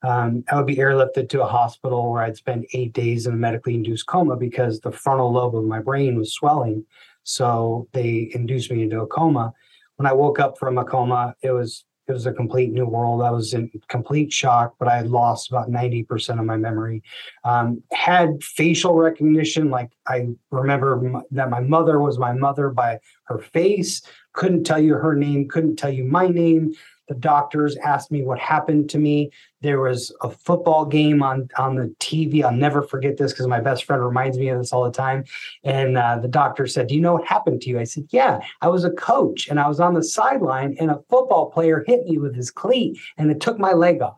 Um, 0.02 0.45
I 0.50 0.57
would 0.57 0.66
be 0.66 0.76
airlifted 0.76 1.28
to 1.30 1.42
a 1.42 1.47
hospital 1.47 2.11
where 2.11 2.23
I'd 2.23 2.37
spend 2.37 2.66
eight 2.73 2.95
days 2.95 3.26
in 3.26 3.35
a 3.35 3.37
medically 3.37 3.75
induced 3.75 4.07
coma 4.07 4.37
because 4.37 4.80
the 4.80 4.92
frontal 4.92 5.30
lobe 5.30 5.57
of 5.57 5.64
my 5.64 5.80
brain 5.80 6.16
was 6.16 6.33
swelling 6.33 6.87
so 7.23 7.89
they 7.93 8.31
induced 8.35 8.71
me 8.71 8.83
into 8.83 9.00
a 9.00 9.07
coma. 9.07 9.53
When 9.97 10.07
I 10.07 10.12
woke 10.12 10.39
up 10.39 10.59
from 10.59 10.79
a 10.79 10.85
coma, 10.85 11.35
it 11.43 11.50
was 11.50 11.85
it 12.11 12.12
was 12.12 12.27
a 12.27 12.33
complete 12.33 12.73
new 12.73 12.87
world. 12.87 13.23
I 13.23 13.31
was 13.31 13.55
in 13.55 13.71
complete 13.89 14.33
shock, 14.33 14.75
but 14.81 14.89
I 14.89 14.97
had 14.97 15.09
lost 15.09 15.49
about 15.49 15.71
90% 15.71 16.41
of 16.41 16.45
my 16.45 16.57
memory. 16.57 17.05
Um, 17.45 17.83
had 17.93 18.43
facial 18.43 18.95
recognition, 18.95 19.71
like 19.71 19.93
I 20.09 20.29
remember 20.50 20.95
m- 20.95 21.23
that 21.31 21.50
my 21.50 21.61
mother 21.61 22.00
was 22.00 22.19
my 22.19 22.33
mother 22.33 22.71
by 22.71 22.99
her 23.25 23.39
face, 23.39 24.03
couldn't 24.33 24.65
tell 24.65 24.81
you 24.81 24.95
her 24.95 25.15
name, 25.15 25.49
couldn't 25.49 25.77
tell 25.77 25.93
you 25.93 26.05
my 26.05 26.27
name. 26.27 26.73
The 27.11 27.17
doctors 27.17 27.76
asked 27.79 28.12
me 28.12 28.23
what 28.23 28.38
happened 28.38 28.88
to 28.90 28.99
me. 28.99 29.33
There 29.62 29.81
was 29.81 30.14
a 30.23 30.31
football 30.31 30.85
game 30.85 31.25
on 31.25 31.49
on 31.59 31.75
the 31.75 31.93
TV. 31.99 32.45
I'll 32.45 32.52
never 32.52 32.83
forget 32.83 33.17
this 33.17 33.33
because 33.33 33.49
my 33.49 33.61
best 33.61 33.83
friend 33.83 34.00
reminds 34.00 34.38
me 34.38 34.49
of 34.49 34.59
this 34.59 34.73
all 34.73 34.85
the 34.85 34.93
time. 34.93 35.25
And 35.64 35.99
uh, 35.99 36.21
the 36.23 36.29
doctor 36.29 36.69
said, 36.69 36.87
"Do 36.87 36.95
you 36.95 37.00
know 37.00 37.14
what 37.14 37.26
happened 37.26 37.62
to 37.62 37.69
you?" 37.69 37.81
I 37.81 37.85
said, 37.85 38.05
"Yeah, 38.11 38.38
I 38.61 38.69
was 38.69 38.85
a 38.85 38.93
coach 38.93 39.49
and 39.49 39.59
I 39.59 39.67
was 39.67 39.81
on 39.81 39.95
the 39.95 40.05
sideline, 40.05 40.76
and 40.79 40.88
a 40.88 41.02
football 41.11 41.50
player 41.50 41.83
hit 41.85 42.07
me 42.07 42.17
with 42.17 42.37
his 42.37 42.52
cleat, 42.52 42.97
and 43.19 43.29
it 43.29 43.40
took 43.40 43.59
my 43.59 43.73
leg 43.73 44.00
off." 44.02 44.14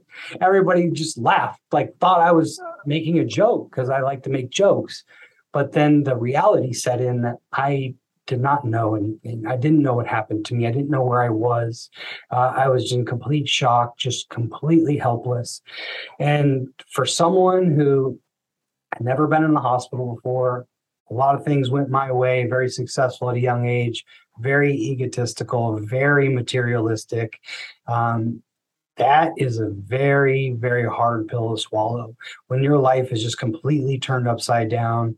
Everybody 0.41 0.91
just 0.91 1.19
laughed, 1.19 1.61
like 1.73 1.95
thought 1.99 2.23
I 2.23 2.33
was 2.33 2.59
making 2.87 3.19
a 3.19 3.27
joke 3.27 3.71
because 3.71 3.91
I 3.91 4.01
like 4.01 4.23
to 4.23 4.31
make 4.31 4.49
jokes. 4.49 5.05
But 5.53 5.73
then 5.73 6.05
the 6.05 6.17
reality 6.17 6.73
set 6.73 7.03
in 7.03 7.21
that 7.23 7.37
I 7.53 7.97
did 8.29 8.41
not 8.41 8.65
know 8.65 8.95
anything. 8.95 9.45
I 9.47 9.57
didn't 9.57 9.83
know 9.83 9.95
what 9.95 10.07
happened 10.07 10.45
to 10.47 10.55
me. 10.55 10.69
I 10.69 10.71
didn't 10.71 10.91
know 10.91 11.03
where 11.03 11.23
I 11.23 11.31
was. 11.31 11.91
Uh, 12.31 12.53
I 12.57 12.69
was 12.69 12.93
in 12.93 13.05
complete 13.05 13.49
shock, 13.49 13.99
just 13.99 14.29
completely 14.29 14.97
helpless. 14.97 15.61
And 16.21 16.69
for 16.93 17.05
someone 17.05 17.75
who 17.75 18.21
had 18.95 19.05
never 19.05 19.27
been 19.27 19.43
in 19.43 19.55
the 19.55 19.61
hospital 19.61 20.15
before, 20.15 20.67
a 21.11 21.15
lot 21.15 21.35
of 21.35 21.45
things 21.45 21.71
went 21.71 21.89
my 21.89 22.13
way, 22.13 22.47
very 22.47 22.69
successful 22.69 23.31
at 23.31 23.37
a 23.37 23.41
young 23.41 23.67
age, 23.67 24.05
very 24.39 24.75
egotistical, 24.75 25.79
very 25.81 26.29
materialistic. 26.29 27.41
Um, 27.87 28.43
that 28.99 29.33
is 29.39 29.59
a 29.59 29.71
very, 29.71 30.51
very 30.51 30.87
hard 30.87 31.29
pill 31.29 31.57
to 31.57 31.61
swallow. 31.61 32.15
When 32.49 32.63
your 32.63 32.79
life 32.79 33.11
is 33.11 33.23
just 33.23 33.39
completely 33.39 33.99
turned 33.99 34.29
upside 34.29 34.69
down, 34.69 35.17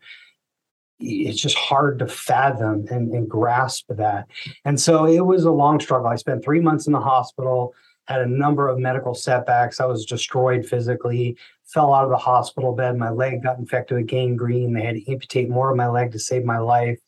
it's 1.00 1.40
just 1.40 1.56
hard 1.56 1.98
to 1.98 2.06
fathom 2.06 2.86
and, 2.90 3.12
and, 3.12 3.28
grasp 3.28 3.86
that. 3.88 4.26
And 4.64 4.80
so 4.80 5.06
it 5.06 5.24
was 5.24 5.44
a 5.44 5.50
long 5.50 5.80
struggle. 5.80 6.08
I 6.08 6.16
spent 6.16 6.44
three 6.44 6.60
months 6.60 6.86
in 6.86 6.92
the 6.92 7.00
hospital, 7.00 7.74
had 8.06 8.20
a 8.20 8.26
number 8.26 8.68
of 8.68 8.78
medical 8.78 9.14
setbacks. 9.14 9.80
I 9.80 9.86
was 9.86 10.04
destroyed 10.04 10.66
physically, 10.66 11.36
fell 11.64 11.94
out 11.94 12.04
of 12.04 12.10
the 12.10 12.16
hospital 12.16 12.74
bed. 12.74 12.96
My 12.96 13.10
leg 13.10 13.42
got 13.42 13.58
infected 13.58 13.96
with 13.96 14.08
gangrene. 14.08 14.74
They 14.74 14.82
had 14.82 14.96
to 14.96 15.10
amputate 15.10 15.48
more 15.48 15.70
of 15.70 15.76
my 15.76 15.88
leg 15.88 16.12
to 16.12 16.18
save 16.18 16.44
my 16.44 16.58
life. 16.58 16.98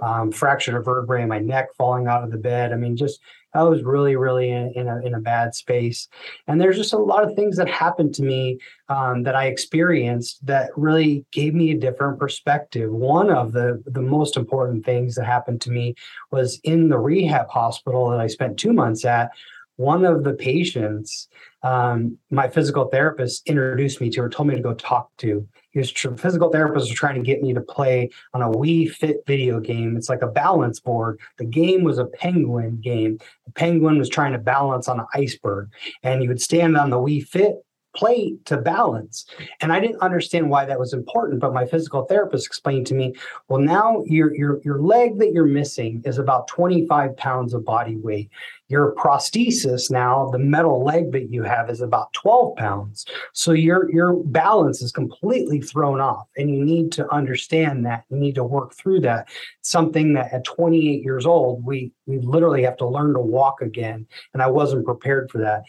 Um, 0.00 0.30
fractured 0.30 0.74
a 0.74 0.80
vertebrae 0.80 1.22
in 1.22 1.28
my 1.28 1.38
neck 1.38 1.68
falling 1.78 2.06
out 2.06 2.22
of 2.22 2.30
the 2.30 2.38
bed. 2.38 2.72
I 2.72 2.76
mean, 2.76 2.96
just 2.96 3.20
I 3.54 3.62
was 3.64 3.82
really, 3.82 4.16
really 4.16 4.50
in, 4.50 4.72
in, 4.74 4.88
a, 4.88 5.00
in 5.00 5.14
a 5.14 5.20
bad 5.20 5.54
space. 5.54 6.08
And 6.46 6.60
there's 6.60 6.76
just 6.76 6.92
a 6.92 6.98
lot 6.98 7.24
of 7.24 7.34
things 7.34 7.56
that 7.56 7.68
happened 7.68 8.14
to 8.14 8.22
me 8.22 8.58
um, 8.88 9.22
that 9.24 9.34
I 9.34 9.46
experienced 9.46 10.44
that 10.46 10.70
really 10.76 11.24
gave 11.32 11.54
me 11.54 11.70
a 11.70 11.78
different 11.78 12.18
perspective. 12.18 12.90
One 12.90 13.30
of 13.30 13.52
the, 13.52 13.82
the 13.86 14.02
most 14.02 14.36
important 14.36 14.84
things 14.84 15.14
that 15.16 15.26
happened 15.26 15.60
to 15.62 15.70
me 15.70 15.94
was 16.30 16.60
in 16.64 16.88
the 16.88 16.98
rehab 16.98 17.48
hospital 17.48 18.10
that 18.10 18.20
I 18.20 18.26
spent 18.26 18.58
two 18.58 18.72
months 18.72 19.04
at. 19.04 19.30
One 19.76 20.04
of 20.04 20.22
the 20.24 20.34
patients, 20.34 21.28
um, 21.62 22.18
my 22.30 22.48
physical 22.48 22.86
therapist 22.86 23.48
introduced 23.48 24.00
me 24.00 24.10
to 24.10 24.22
or 24.22 24.28
told 24.28 24.48
me 24.48 24.54
to 24.54 24.60
go 24.60 24.74
talk 24.74 25.10
to 25.18 25.46
his 25.72 25.90
physical 25.90 26.50
therapist 26.50 26.88
was 26.88 26.98
trying 26.98 27.16
to 27.16 27.22
get 27.22 27.42
me 27.42 27.52
to 27.54 27.60
play 27.60 28.10
on 28.34 28.42
a 28.42 28.48
Wii 28.48 28.90
Fit 28.90 29.24
video 29.26 29.58
game. 29.60 29.96
It's 29.96 30.08
like 30.08 30.22
a 30.22 30.26
balance 30.26 30.80
board. 30.80 31.18
The 31.38 31.44
game 31.44 31.82
was 31.82 31.98
a 31.98 32.06
penguin 32.06 32.80
game. 32.80 33.18
The 33.46 33.52
penguin 33.52 33.98
was 33.98 34.08
trying 34.08 34.32
to 34.32 34.38
balance 34.38 34.88
on 34.88 35.00
an 35.00 35.06
iceberg, 35.14 35.70
and 36.02 36.22
you 36.22 36.28
would 36.28 36.40
stand 36.40 36.76
on 36.76 36.90
the 36.90 36.98
Wii 36.98 37.26
Fit 37.26 37.56
plate 37.94 38.44
to 38.46 38.56
balance. 38.56 39.26
And 39.60 39.72
I 39.72 39.80
didn't 39.80 40.00
understand 40.00 40.50
why 40.50 40.64
that 40.64 40.78
was 40.78 40.92
important, 40.92 41.40
but 41.40 41.52
my 41.52 41.66
physical 41.66 42.04
therapist 42.04 42.46
explained 42.46 42.86
to 42.88 42.94
me, 42.94 43.14
well, 43.48 43.60
now 43.60 44.02
your 44.06 44.34
your 44.34 44.60
your 44.64 44.80
leg 44.80 45.18
that 45.18 45.32
you're 45.32 45.46
missing 45.46 46.02
is 46.04 46.18
about 46.18 46.48
25 46.48 47.16
pounds 47.16 47.54
of 47.54 47.64
body 47.64 47.96
weight. 47.96 48.30
Your 48.72 48.94
prosthesis 48.94 49.90
now, 49.90 50.30
the 50.32 50.38
metal 50.38 50.82
leg 50.82 51.12
that 51.12 51.30
you 51.30 51.42
have 51.42 51.70
is 51.70 51.80
about 51.80 52.12
12 52.14 52.56
pounds. 52.56 53.04
So 53.32 53.52
your 53.52 53.92
your 53.92 54.14
balance 54.24 54.82
is 54.82 54.90
completely 54.90 55.60
thrown 55.60 56.00
off. 56.00 56.26
And 56.36 56.50
you 56.50 56.64
need 56.64 56.90
to 56.92 57.12
understand 57.12 57.86
that. 57.86 58.04
You 58.08 58.16
need 58.16 58.34
to 58.36 58.44
work 58.44 58.74
through 58.74 59.00
that. 59.00 59.28
Something 59.60 60.14
that 60.14 60.32
at 60.32 60.44
28 60.44 61.04
years 61.04 61.26
old, 61.26 61.64
we 61.64 61.92
we 62.06 62.18
literally 62.18 62.62
have 62.62 62.78
to 62.78 62.88
learn 62.88 63.12
to 63.12 63.20
walk 63.20 63.60
again. 63.60 64.06
And 64.32 64.42
I 64.42 64.48
wasn't 64.48 64.86
prepared 64.86 65.30
for 65.30 65.38
that 65.38 65.62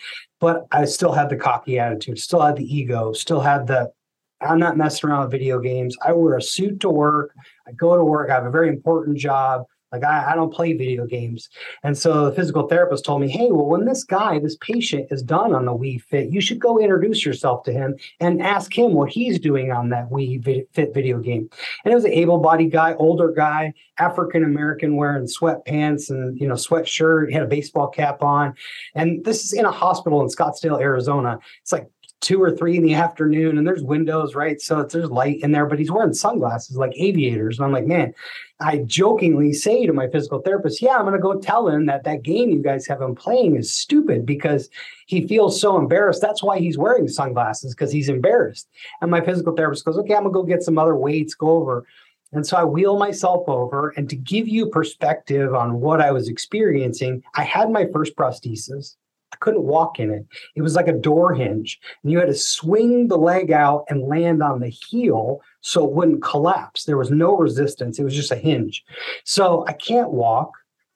but 0.44 0.68
I 0.74 0.84
still 0.84 1.14
had 1.14 1.30
the 1.30 1.38
cocky 1.38 1.80
attitude, 1.80 2.20
still 2.20 2.42
had 2.42 2.58
the 2.58 2.66
ego, 2.66 3.14
still 3.14 3.40
had 3.40 3.66
the 3.66 3.94
I'm 4.42 4.60
not 4.60 4.76
messing 4.76 5.10
around 5.10 5.22
with 5.22 5.32
video 5.32 5.58
games. 5.58 5.96
I 6.06 6.12
wear 6.12 6.36
a 6.36 6.42
suit 6.42 6.82
to 6.82 6.90
work. 6.90 7.34
I 7.66 7.72
go 7.72 7.96
to 7.96 8.04
work. 8.04 8.30
I 8.30 8.34
have 8.34 8.46
a 8.46 8.52
very 8.52 8.68
important 8.68 9.18
job. 9.18 9.64
Like 9.94 10.04
I, 10.04 10.32
I, 10.32 10.36
don't 10.36 10.52
play 10.52 10.74
video 10.74 11.06
games. 11.06 11.50
And 11.84 11.96
so 11.96 12.26
the 12.26 12.32
physical 12.32 12.68
therapist 12.68 13.06
told 13.06 13.22
me, 13.22 13.30
hey, 13.30 13.52
well, 13.52 13.68
when 13.68 13.86
this 13.86 14.04
guy, 14.04 14.40
this 14.40 14.58
patient 14.58 15.08
is 15.12 15.22
done 15.22 15.54
on 15.54 15.66
the 15.66 15.72
Wii 15.72 16.02
Fit, 16.02 16.32
you 16.32 16.42
should 16.42 16.60
go 16.60 16.80
introduce 16.80 17.24
yourself 17.24 17.64
to 17.66 17.72
him 17.72 17.96
and 18.20 18.42
ask 18.42 18.76
him 18.76 18.94
what 18.94 19.12
he's 19.12 19.40
doing 19.40 19.72
on 19.72 19.90
that 19.90 20.10
Wii 20.10 20.68
Fit 20.74 20.94
video 20.96 21.20
game. 21.20 21.48
And 21.86 21.92
it 21.92 21.96
was 21.96 22.06
an 22.06 22.12
able-bodied 22.12 22.72
guy, 22.72 22.96
older 22.96 23.32
guy, 23.32 23.74
African 24.00 24.44
American, 24.44 24.96
wearing 24.96 25.28
sweatpants 25.28 26.10
and 26.10 26.40
you 26.40 26.48
know 26.48 26.56
sweatshirt. 26.56 27.28
He 27.28 27.34
had 27.34 27.44
a 27.44 27.48
baseball 27.48 27.88
cap 27.88 28.24
on, 28.24 28.56
and 28.96 29.24
this 29.24 29.44
is 29.44 29.54
in 29.54 29.66
a 29.66 29.72
hospital 29.72 30.22
in 30.22 30.28
Scottsdale, 30.28 30.82
Arizona. 30.82 31.38
It's 31.62 31.72
like 31.72 31.88
two 32.24 32.42
or 32.42 32.50
three 32.50 32.78
in 32.78 32.84
the 32.84 32.94
afternoon 32.94 33.58
and 33.58 33.68
there's 33.68 33.84
windows, 33.84 34.34
right? 34.34 34.60
So 34.62 34.82
there's 34.84 35.12
light 35.12 35.42
in 35.42 35.52
there, 35.52 35.66
but 35.66 35.78
he's 35.78 35.92
wearing 35.92 36.14
sunglasses 36.14 36.78
like 36.78 36.94
aviators. 36.96 37.60
And 37.60 37.66
I'm 37.66 37.74
like, 37.74 37.86
man, 37.86 38.14
I 38.62 38.78
jokingly 38.78 39.52
say 39.52 39.86
to 39.86 39.94
my 39.94 40.08
physical 40.08 40.42
therapist, 40.42 40.82
yeah, 40.82 40.96
I'm 40.96 41.02
going 41.02 41.14
to 41.14 41.20
go 41.20 41.38
tell 41.38 41.68
him 41.68 41.86
that 41.88 42.06
that 42.06 42.24
game 42.24 42.50
you 42.50 42.64
guys 42.64 42.88
have 42.88 43.02
him 43.02 43.14
playing 43.14 43.58
is 43.58 43.76
stupid 43.76 44.26
because 44.26 44.70
he 45.06 45.28
feels 45.28 45.60
so 45.60 45.78
embarrassed. 45.78 46.22
That's 46.22 46.42
why 46.42 46.60
he's 46.60 46.78
wearing 46.78 47.10
sunglasses 47.10 47.76
because 47.76 47.92
he's 47.92 48.08
embarrassed. 48.08 48.70
And 49.02 49.12
my 49.12 49.20
physical 49.20 49.54
therapist 49.54 49.84
goes, 49.84 49.98
okay, 49.98 50.16
I'm 50.16 50.24
going 50.24 50.34
to 50.34 50.40
go 50.40 50.44
get 50.44 50.64
some 50.64 50.78
other 50.78 50.96
weights, 50.96 51.36
go 51.36 51.50
over. 51.50 51.86
And 52.32 52.48
so 52.48 52.56
I 52.56 52.64
wheel 52.64 52.98
myself 52.98 53.48
over. 53.48 53.90
And 53.98 54.10
to 54.10 54.16
give 54.16 54.48
you 54.48 54.68
perspective 54.68 55.54
on 55.54 55.82
what 55.82 56.00
I 56.00 56.12
was 56.12 56.30
experiencing, 56.30 57.22
I 57.36 57.44
had 57.44 57.70
my 57.70 57.88
first 57.94 58.16
prosthesis. 58.16 58.96
I 59.34 59.36
couldn't 59.38 59.64
walk 59.64 60.00
in 60.00 60.12
it. 60.12 60.26
It 60.56 60.62
was 60.62 60.76
like 60.76 60.88
a 60.88 60.94
door 60.94 61.34
hinge, 61.34 61.80
and 62.04 62.12
you 62.12 62.20
had 62.20 62.28
to 62.28 62.36
swing 62.36 63.08
the 63.08 63.18
leg 63.18 63.52
out 63.52 63.86
and 63.90 64.08
land 64.08 64.44
on 64.44 64.60
the 64.60 64.70
heel 64.70 65.42
so 65.62 65.84
it 65.84 65.92
wouldn't 65.92 66.22
collapse. 66.22 66.86
There 66.86 66.98
was 66.98 67.10
no 67.10 67.36
resistance, 67.36 67.98
it 67.98 68.04
was 68.04 68.16
just 68.16 68.32
a 68.32 68.36
hinge. 68.36 68.84
So 69.26 69.66
I 69.68 69.74
can't 69.74 70.12
walk. 70.12 70.52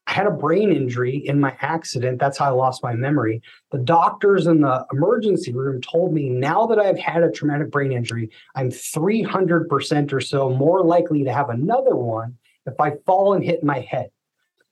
I 0.05 0.13
had 0.13 0.27
a 0.27 0.31
brain 0.31 0.71
injury 0.71 1.17
in 1.17 1.39
my 1.39 1.57
accident. 1.59 2.19
That's 2.19 2.37
how 2.37 2.45
I 2.45 2.51
lost 2.51 2.81
my 2.81 2.93
memory. 2.93 3.41
The 3.71 3.79
doctors 3.79 4.47
in 4.47 4.61
the 4.61 4.85
emergency 4.93 5.51
room 5.51 5.81
told 5.81 6.13
me 6.13 6.29
now 6.29 6.65
that 6.67 6.79
I've 6.79 6.97
had 6.97 7.23
a 7.23 7.31
traumatic 7.31 7.71
brain 7.71 7.91
injury, 7.91 8.29
I'm 8.55 8.69
300% 8.69 10.13
or 10.13 10.21
so 10.21 10.49
more 10.49 10.81
likely 10.81 11.25
to 11.25 11.33
have 11.33 11.49
another 11.49 11.95
one 11.95 12.37
if 12.65 12.79
I 12.79 12.93
fall 13.05 13.33
and 13.33 13.43
hit 13.43 13.63
my 13.63 13.79
head. 13.79 14.11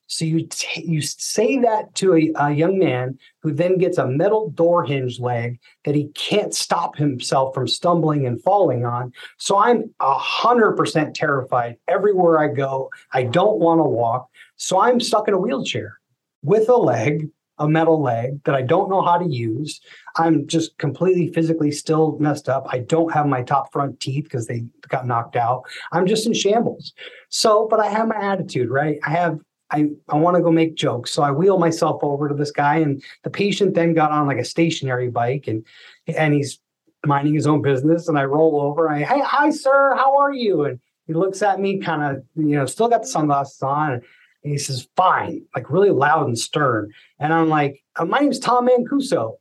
So 0.08 0.24
you 0.26 0.46
t- 0.48 0.86
you 0.86 1.02
say 1.02 1.58
that 1.60 1.96
to 1.96 2.16
a, 2.16 2.32
a, 2.36 2.52
young 2.52 2.78
man 2.78 3.18
who 3.42 3.52
then 3.52 3.78
gets 3.78 3.98
a 3.98 4.08
metal 4.08 4.52
door 4.52 4.84
hinge 4.84 5.20
leg 5.20 5.60
that 5.84 5.96
he 5.96 6.10
can't 6.10 6.54
stop 6.54 6.96
himself 6.96 7.56
from 7.56 7.68
stumbling 7.68 8.26
and 8.26 8.42
falling 8.44 8.86
on. 8.86 9.12
So 9.38 9.58
I'm 9.58 9.94
a 10.00 10.14
hundred 10.14 10.74
percent 10.74 11.16
terrified 11.16 11.78
everywhere 11.88 12.40
I 12.40 12.54
go. 12.54 12.90
I 13.14 13.24
don't 13.24 13.60
want 13.60 13.80
to 13.80 13.84
walk. 13.84 14.30
So 14.58 14.80
I'm 14.80 15.00
stuck 15.00 15.28
in 15.28 15.34
a 15.34 15.40
wheelchair 15.40 16.00
with 16.44 16.70
a 16.70 16.78
leg, 16.78 17.28
a 17.58 17.68
metal 17.68 18.02
leg 18.02 18.44
that 18.44 18.54
I 18.54 18.62
don't 18.62 18.90
know 18.90 19.02
how 19.02 19.18
to 19.18 19.28
use. 19.28 19.82
I'm 20.18 20.46
just 20.46 20.78
completely 20.78 21.34
physically 21.34 21.72
still 21.72 22.18
messed 22.20 22.48
up. 22.48 22.68
I 22.70 22.80
don't 22.80 23.12
have 23.12 23.26
my 23.26 23.42
top 23.42 23.74
front 23.74 24.00
teeth 24.00 24.26
because 24.26 24.46
they 24.46 24.66
got 24.88 25.08
knocked 25.08 25.36
out. 25.36 25.64
I'm 25.92 26.06
just 26.06 26.28
in 26.28 26.34
shambles. 26.34 26.94
So, 27.30 27.68
but 27.70 27.80
I 27.80 27.88
have 27.88 28.08
my 28.08 28.18
attitude, 28.18 28.70
right? 28.70 29.00
I 29.04 29.10
have 29.10 29.40
I, 29.72 29.90
I 30.10 30.18
want 30.18 30.38
to 30.38 30.44
go 30.44 30.52
make 30.52 30.76
jokes. 30.76 31.12
So 31.12 31.24
I 31.24 31.32
wheel 31.32 31.58
myself 31.58 32.04
over 32.04 32.30
to 32.30 32.36
this 32.36 32.52
guy, 32.52 32.78
and 32.78 33.04
the 33.24 33.30
patient 33.30 33.74
then 33.74 33.94
got 33.94 34.12
on 34.12 34.28
like 34.28 34.38
a 34.38 34.46
stationary 34.46 35.10
bike 35.10 35.48
and 35.48 35.66
and 36.08 36.34
he's 36.34 36.60
minding 37.06 37.34
his 37.34 37.48
own 37.48 37.62
business. 37.62 38.08
And 38.08 38.18
I 38.18 38.26
roll 38.26 38.62
over. 38.62 38.88
And 38.88 39.04
I 39.04 39.08
hey, 39.08 39.22
hi, 39.22 39.50
sir, 39.50 39.96
how 39.96 40.18
are 40.18 40.34
you? 40.34 40.64
And 40.66 40.80
he 41.08 41.14
looks 41.14 41.42
at 41.42 41.60
me, 41.60 41.80
kind 41.80 42.04
of, 42.04 42.24
you 42.36 42.56
know, 42.56 42.66
still 42.66 42.88
got 42.88 43.02
the 43.02 43.08
sunglasses 43.08 43.62
on. 43.62 43.94
And 43.94 44.52
he 44.52 44.58
says, 44.58 44.88
fine, 44.96 45.44
like 45.56 45.70
really 45.72 45.90
loud 45.90 46.28
and 46.28 46.38
stern. 46.38 46.92
And 47.20 47.34
I'm 47.34 47.50
like, 47.50 47.84
uh, 47.96 48.06
my 48.06 48.20
name's 48.20 48.40
Tom 48.40 48.68
Mancuso. 48.68 49.38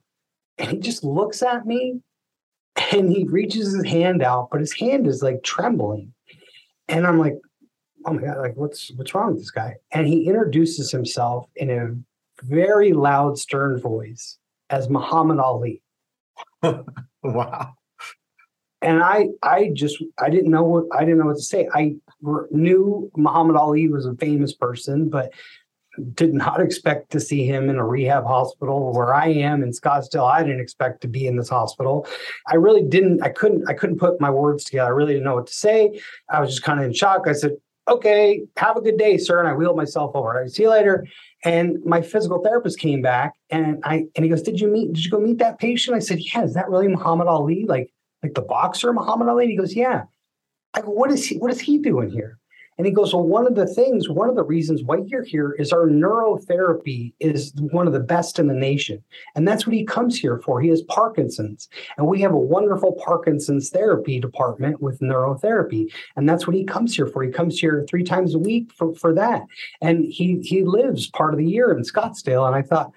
And 0.58 0.70
he 0.70 0.78
just 0.78 1.04
looks 1.04 1.42
at 1.42 1.66
me 1.66 2.00
and 2.92 3.10
he 3.10 3.24
reaches 3.24 3.74
his 3.74 3.84
hand 3.84 4.22
out, 4.22 4.48
but 4.50 4.60
his 4.60 4.72
hand 4.72 5.06
is 5.06 5.22
like 5.22 5.42
trembling. 5.42 6.12
And 6.88 7.06
I'm 7.06 7.18
like, 7.18 7.34
oh 8.06 8.12
my 8.12 8.22
god, 8.22 8.38
like 8.38 8.56
what's 8.56 8.90
what's 8.96 9.14
wrong 9.14 9.32
with 9.32 9.38
this 9.38 9.50
guy? 9.50 9.76
And 9.92 10.06
he 10.06 10.26
introduces 10.26 10.90
himself 10.90 11.48
in 11.56 11.70
a 11.70 11.94
very 12.42 12.92
loud, 12.92 13.38
stern 13.38 13.80
voice 13.80 14.38
as 14.70 14.88
Muhammad 14.88 15.38
Ali. 15.38 15.82
wow. 17.22 17.74
And 18.82 19.02
I, 19.02 19.28
I 19.42 19.70
just, 19.72 20.02
I 20.18 20.28
didn't 20.28 20.50
know 20.50 20.62
what, 20.62 20.84
I 20.92 21.00
didn't 21.00 21.18
know 21.18 21.26
what 21.26 21.36
to 21.36 21.42
say. 21.42 21.68
I 21.72 21.96
knew 22.50 23.10
Muhammad 23.16 23.56
Ali 23.56 23.88
was 23.88 24.04
a 24.04 24.14
famous 24.16 24.52
person, 24.52 25.08
but 25.08 25.32
did 26.14 26.34
not 26.34 26.60
expect 26.66 27.10
to 27.12 27.20
see 27.20 27.46
him 27.46 27.70
in 27.70 27.76
a 27.76 27.86
rehab 27.86 28.24
hospital 28.24 28.92
where 28.92 29.14
I 29.14 29.28
am 29.28 29.62
in 29.62 29.70
Scottsdale. 29.70 30.30
I 30.30 30.42
didn't 30.42 30.60
expect 30.60 31.00
to 31.02 31.08
be 31.08 31.26
in 31.26 31.36
this 31.36 31.48
hospital. 31.48 32.06
I 32.46 32.56
really 32.56 32.82
didn't, 32.82 33.22
I 33.22 33.30
couldn't, 33.30 33.64
I 33.68 33.72
couldn't 33.72 33.98
put 33.98 34.20
my 34.20 34.30
words 34.30 34.64
together. 34.64 34.92
I 34.92 34.94
really 34.96 35.14
didn't 35.14 35.24
know 35.24 35.36
what 35.36 35.46
to 35.46 35.54
say. 35.54 36.00
I 36.28 36.40
was 36.40 36.50
just 36.50 36.62
kind 36.62 36.78
of 36.78 36.86
in 36.86 36.92
shock. 36.92 37.22
I 37.26 37.32
said, 37.32 37.52
okay, 37.88 38.42
have 38.56 38.76
a 38.76 38.80
good 38.80 38.98
day, 38.98 39.16
sir. 39.18 39.38
And 39.38 39.48
I 39.48 39.54
wheeled 39.54 39.76
myself 39.76 40.12
over. 40.14 40.42
I 40.42 40.46
see 40.46 40.62
you 40.64 40.70
later. 40.70 41.06
And 41.44 41.84
my 41.84 42.00
physical 42.00 42.42
therapist 42.42 42.78
came 42.78 43.02
back 43.02 43.34
and 43.50 43.80
I 43.84 44.04
and 44.16 44.24
he 44.24 44.28
goes, 44.28 44.42
Did 44.42 44.60
you 44.60 44.68
meet, 44.68 44.92
did 44.92 45.04
you 45.04 45.10
go 45.10 45.20
meet 45.20 45.38
that 45.38 45.58
patient? 45.58 45.96
I 45.96 46.00
said, 46.00 46.18
Yeah, 46.20 46.44
is 46.44 46.54
that 46.54 46.70
really 46.70 46.88
Muhammad 46.88 47.28
Ali? 47.28 47.64
Like, 47.66 47.92
like 48.22 48.34
the 48.34 48.42
boxer 48.42 48.92
Muhammad 48.92 49.28
Ali? 49.28 49.44
And 49.44 49.50
he 49.50 49.56
goes, 49.56 49.74
Yeah. 49.74 50.04
I 50.74 50.80
go, 50.80 50.90
what 50.90 51.10
is 51.10 51.24
he 51.26 51.36
what 51.38 51.50
is 51.50 51.60
he 51.60 51.78
doing 51.78 52.10
here? 52.10 52.38
And 52.76 52.86
he 52.86 52.92
goes, 52.92 53.14
Well, 53.14 53.26
one 53.26 53.46
of 53.46 53.54
the 53.54 53.66
things, 53.66 54.08
one 54.08 54.28
of 54.28 54.36
the 54.36 54.42
reasons 54.42 54.82
why 54.82 54.98
you're 55.06 55.22
here 55.22 55.52
is 55.52 55.72
our 55.72 55.86
neurotherapy 55.86 57.12
is 57.20 57.52
one 57.70 57.86
of 57.86 57.92
the 57.92 58.00
best 58.00 58.38
in 58.38 58.48
the 58.48 58.54
nation. 58.54 59.02
And 59.34 59.46
that's 59.46 59.66
what 59.66 59.74
he 59.74 59.84
comes 59.84 60.18
here 60.18 60.38
for. 60.38 60.60
He 60.60 60.68
has 60.68 60.82
Parkinson's. 60.82 61.68
And 61.96 62.06
we 62.06 62.20
have 62.22 62.32
a 62.32 62.38
wonderful 62.38 62.92
Parkinson's 62.92 63.70
therapy 63.70 64.18
department 64.18 64.82
with 64.82 65.00
neurotherapy. 65.00 65.92
And 66.16 66.28
that's 66.28 66.46
what 66.46 66.56
he 66.56 66.64
comes 66.64 66.94
here 66.94 67.06
for. 67.06 67.22
He 67.22 67.30
comes 67.30 67.58
here 67.58 67.84
three 67.88 68.04
times 68.04 68.34
a 68.34 68.38
week 68.38 68.72
for, 68.72 68.94
for 68.94 69.14
that. 69.14 69.42
And 69.80 70.04
he 70.04 70.40
he 70.42 70.64
lives 70.64 71.08
part 71.10 71.34
of 71.34 71.38
the 71.38 71.46
year 71.46 71.70
in 71.70 71.82
Scottsdale. 71.82 72.46
And 72.46 72.56
I 72.56 72.62
thought, 72.62 72.92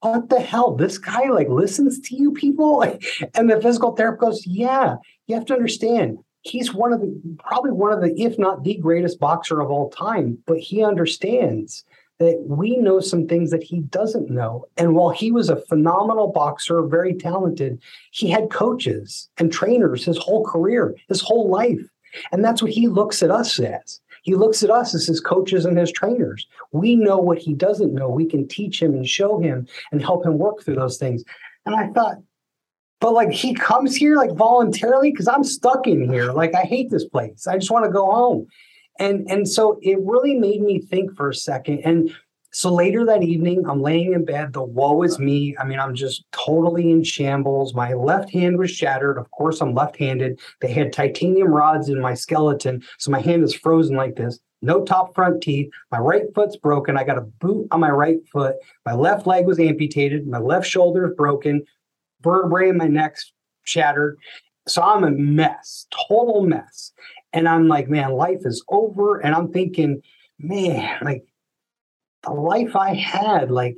what 0.00 0.28
the 0.28 0.40
hell? 0.40 0.76
This 0.76 0.98
guy 0.98 1.28
like 1.30 1.48
listens 1.48 2.00
to 2.00 2.16
you 2.16 2.32
people? 2.32 2.84
And 3.34 3.50
the 3.50 3.60
physical 3.60 3.94
therapist 3.96 4.20
goes, 4.20 4.46
Yeah, 4.46 4.96
you 5.26 5.34
have 5.34 5.46
to 5.46 5.54
understand 5.54 6.18
he's 6.46 6.72
one 6.72 6.92
of 6.92 7.00
the 7.00 7.38
probably 7.38 7.72
one 7.72 7.92
of 7.92 8.00
the 8.00 8.12
if 8.20 8.38
not 8.38 8.64
the 8.64 8.76
greatest 8.76 9.18
boxer 9.18 9.60
of 9.60 9.70
all 9.70 9.90
time 9.90 10.38
but 10.46 10.58
he 10.58 10.82
understands 10.82 11.84
that 12.18 12.42
we 12.46 12.76
know 12.78 13.00
some 13.00 13.26
things 13.26 13.50
that 13.50 13.62
he 13.62 13.80
doesn't 13.80 14.30
know. 14.30 14.64
And 14.78 14.94
while 14.94 15.10
he 15.10 15.30
was 15.30 15.50
a 15.50 15.60
phenomenal 15.66 16.28
boxer 16.28 16.82
very 16.82 17.14
talented 17.14 17.82
he 18.10 18.30
had 18.30 18.50
coaches 18.50 19.28
and 19.38 19.52
trainers 19.52 20.04
his 20.04 20.18
whole 20.18 20.44
career 20.44 20.94
his 21.08 21.20
whole 21.20 21.50
life. 21.50 21.80
And 22.32 22.44
that's 22.44 22.62
what 22.62 22.72
he 22.72 22.88
looks 22.88 23.22
at 23.22 23.30
us 23.30 23.58
as. 23.60 24.00
He 24.22 24.34
looks 24.34 24.62
at 24.62 24.70
us 24.70 24.94
as 24.94 25.06
his 25.06 25.20
coaches 25.20 25.64
and 25.64 25.78
his 25.78 25.92
trainers. 25.92 26.48
We 26.72 26.96
know 26.96 27.18
what 27.18 27.38
he 27.38 27.54
doesn't 27.54 27.94
know. 27.94 28.08
We 28.08 28.26
can 28.26 28.48
teach 28.48 28.82
him 28.82 28.94
and 28.94 29.06
show 29.06 29.38
him 29.38 29.68
and 29.92 30.02
help 30.02 30.26
him 30.26 30.38
work 30.38 30.64
through 30.64 30.76
those 30.76 30.98
things. 30.98 31.22
And 31.64 31.74
i 31.76 31.88
thought 31.88 32.16
but 33.00 33.12
like 33.12 33.30
he 33.30 33.54
comes 33.54 33.94
here 33.94 34.16
like 34.16 34.32
voluntarily 34.32 35.10
because 35.10 35.28
I'm 35.28 35.44
stuck 35.44 35.86
in 35.86 36.08
here. 36.10 36.32
Like 36.32 36.54
I 36.54 36.62
hate 36.62 36.90
this 36.90 37.04
place. 37.04 37.46
I 37.46 37.58
just 37.58 37.70
want 37.70 37.84
to 37.84 37.90
go 37.90 38.10
home. 38.10 38.46
And 38.98 39.30
and 39.30 39.48
so 39.48 39.78
it 39.82 39.98
really 40.00 40.34
made 40.34 40.62
me 40.62 40.80
think 40.80 41.14
for 41.16 41.28
a 41.28 41.34
second. 41.34 41.80
And 41.80 42.10
so 42.52 42.72
later 42.72 43.04
that 43.04 43.22
evening, 43.22 43.64
I'm 43.68 43.82
laying 43.82 44.14
in 44.14 44.24
bed. 44.24 44.54
The 44.54 44.62
woe 44.62 45.02
is 45.02 45.18
me. 45.18 45.54
I 45.58 45.64
mean, 45.64 45.78
I'm 45.78 45.94
just 45.94 46.24
totally 46.32 46.90
in 46.90 47.04
shambles. 47.04 47.74
My 47.74 47.92
left 47.92 48.30
hand 48.30 48.56
was 48.56 48.70
shattered. 48.70 49.18
Of 49.18 49.30
course, 49.30 49.60
I'm 49.60 49.74
left 49.74 49.98
handed. 49.98 50.40
They 50.62 50.72
had 50.72 50.90
titanium 50.90 51.48
rods 51.48 51.90
in 51.90 52.00
my 52.00 52.14
skeleton. 52.14 52.82
So 52.96 53.10
my 53.10 53.20
hand 53.20 53.44
is 53.44 53.54
frozen 53.54 53.94
like 53.94 54.16
this. 54.16 54.38
No 54.62 54.82
top 54.82 55.14
front 55.14 55.42
teeth. 55.42 55.70
My 55.92 55.98
right 55.98 56.24
foot's 56.34 56.56
broken. 56.56 56.96
I 56.96 57.04
got 57.04 57.18
a 57.18 57.28
boot 57.40 57.68
on 57.72 57.80
my 57.80 57.90
right 57.90 58.26
foot. 58.32 58.56
My 58.86 58.94
left 58.94 59.26
leg 59.26 59.44
was 59.44 59.60
amputated. 59.60 60.26
My 60.26 60.38
left 60.38 60.66
shoulder 60.66 61.10
is 61.10 61.14
broken 61.14 61.62
vertebrae 62.22 62.68
in 62.68 62.76
my 62.76 62.86
neck's 62.86 63.32
shattered. 63.64 64.18
So 64.68 64.82
I'm 64.82 65.04
a 65.04 65.10
mess, 65.10 65.86
total 66.08 66.44
mess. 66.44 66.92
And 67.32 67.48
I'm 67.48 67.68
like, 67.68 67.88
man, 67.88 68.12
life 68.12 68.40
is 68.44 68.64
over. 68.68 69.18
And 69.18 69.34
I'm 69.34 69.52
thinking, 69.52 70.02
man, 70.38 70.98
like 71.02 71.24
the 72.22 72.30
life 72.32 72.74
I 72.74 72.94
had, 72.94 73.50
like 73.50 73.76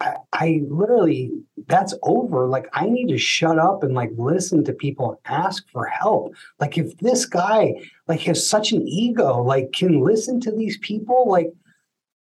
I, 0.00 0.16
I 0.32 0.60
literally 0.68 1.30
that's 1.66 1.94
over. 2.02 2.46
Like 2.46 2.66
I 2.72 2.86
need 2.86 3.08
to 3.08 3.18
shut 3.18 3.58
up 3.58 3.82
and 3.82 3.94
like 3.94 4.10
listen 4.16 4.64
to 4.64 4.72
people 4.72 5.12
and 5.12 5.36
ask 5.42 5.64
for 5.70 5.86
help. 5.86 6.34
Like 6.60 6.76
if 6.76 6.96
this 6.98 7.24
guy 7.24 7.74
like 8.08 8.20
has 8.22 8.46
such 8.46 8.72
an 8.72 8.86
ego, 8.86 9.42
like 9.42 9.72
can 9.72 10.00
listen 10.00 10.40
to 10.40 10.52
these 10.52 10.78
people, 10.78 11.28
like 11.28 11.52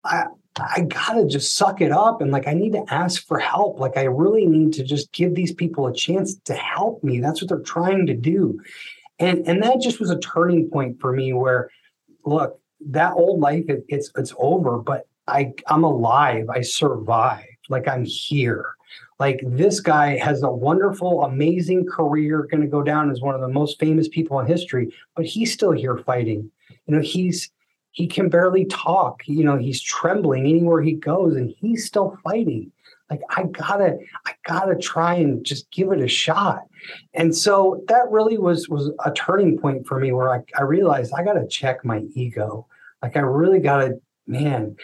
I 0.06 0.28
I 0.60 0.82
gotta 0.82 1.26
just 1.26 1.56
suck 1.56 1.82
it 1.82 1.92
up 1.92 2.22
and 2.22 2.32
like 2.32 2.48
I 2.48 2.54
need 2.54 2.74
to 2.74 2.86
ask 2.90 3.26
for 3.26 3.40
help. 3.40 3.80
Like 3.80 3.98
I 3.98 4.04
really 4.04 4.46
need 4.46 4.74
to 4.74 4.84
just 4.84 5.12
give 5.12 5.34
these 5.34 5.54
people 5.54 5.88
a 5.88 5.94
chance 5.94 6.36
to 6.46 6.54
help 6.54 7.04
me. 7.04 7.20
That's 7.20 7.42
what 7.42 7.50
they're 7.50 7.60
trying 7.60 8.06
to 8.08 8.14
do. 8.14 8.60
And 9.20 9.48
and 9.48 9.64
that 9.64 9.82
just 9.82 10.00
was 10.00 10.10
a 10.10 10.20
turning 10.20 10.70
point 10.70 11.00
for 11.00 11.12
me 11.12 11.34
where 11.34 11.70
look, 12.26 12.60
that 12.88 13.14
old 13.14 13.40
life, 13.40 13.66
it, 13.68 13.84
it's 13.88 14.12
it's 14.16 14.34
over, 14.38 14.78
but 14.78 15.08
I 15.28 15.54
I'm 15.68 15.84
alive. 15.84 16.50
I 16.50 16.62
survived. 16.62 17.48
Like 17.70 17.88
I'm 17.88 18.06
here. 18.06 18.76
Like 19.20 19.40
this 19.44 19.80
guy 19.80 20.18
has 20.18 20.44
a 20.44 20.52
wonderful, 20.52 21.24
amazing 21.24 21.86
career, 21.86 22.48
going 22.52 22.62
to 22.62 22.68
go 22.68 22.84
down 22.84 23.10
as 23.10 23.22
one 23.22 23.36
of 23.36 23.42
the 23.42 23.48
most 23.48 23.80
famous 23.80 24.08
people 24.08 24.40
in 24.40 24.48
history, 24.48 24.94
but 25.16 25.26
he's 25.26 25.54
still 25.54 25.72
here 25.72 25.98
fighting. 25.98 26.52
You 26.88 26.96
know, 26.96 27.02
he's 27.02 27.50
he 27.94 28.08
can 28.08 28.28
barely 28.28 28.66
talk. 28.66 29.22
You 29.28 29.44
know, 29.46 29.56
he's 29.56 29.82
trembling 29.82 30.46
anywhere 30.48 30.82
he 30.82 30.94
goes, 30.94 31.36
and 31.36 31.54
he's 31.60 31.86
still 31.86 32.18
fighting. 32.24 32.72
Like 33.10 33.22
I 33.30 33.44
gotta, 33.44 34.00
I 34.26 34.32
gotta 34.46 34.76
try 34.76 35.14
and 35.14 35.46
just 35.46 35.70
give 35.72 35.92
it 35.92 36.02
a 36.02 36.08
shot. 36.08 36.64
And 37.14 37.36
so 37.36 37.84
that 37.88 38.10
really 38.10 38.40
was 38.40 38.68
was 38.68 38.92
a 39.06 39.12
turning 39.12 39.60
point 39.60 39.86
for 39.86 40.00
me 40.00 40.12
where 40.12 40.34
I, 40.34 40.40
I 40.58 40.64
realized 40.64 41.14
I 41.16 41.24
gotta 41.24 41.48
check 41.48 41.86
my 41.86 42.04
ego. 42.16 42.68
Like 43.04 43.16
I 43.16 43.22
really 43.22 43.60
gotta, 43.60 44.02
man. 44.28 44.76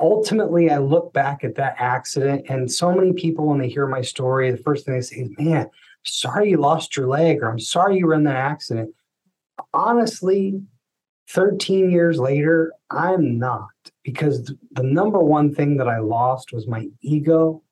Ultimately, 0.00 0.70
I 0.70 0.78
look 0.78 1.12
back 1.12 1.42
at 1.42 1.56
that 1.56 1.74
accident, 1.78 2.44
and 2.48 2.70
so 2.70 2.92
many 2.94 3.12
people, 3.14 3.46
when 3.46 3.58
they 3.58 3.68
hear 3.68 3.86
my 3.86 4.02
story, 4.02 4.50
the 4.50 4.58
first 4.58 4.84
thing 4.84 4.94
they 4.94 5.00
say 5.00 5.16
is, 5.16 5.30
"Man, 5.38 5.68
sorry 6.04 6.50
you 6.50 6.58
lost 6.58 6.96
your 6.96 7.08
leg," 7.08 7.42
or 7.42 7.50
"I'm 7.50 7.58
sorry 7.58 7.96
you 7.96 8.06
were 8.06 8.14
in 8.14 8.24
that 8.24 8.36
accident." 8.36 8.94
Honestly, 9.72 10.60
13 11.30 11.90
years 11.90 12.18
later, 12.18 12.72
I'm 12.90 13.38
not 13.38 13.68
because 14.02 14.52
the 14.72 14.82
number 14.82 15.18
one 15.18 15.54
thing 15.54 15.76
that 15.76 15.88
I 15.88 15.98
lost 15.98 16.52
was 16.52 16.66
my 16.66 16.88
ego. 17.02 17.62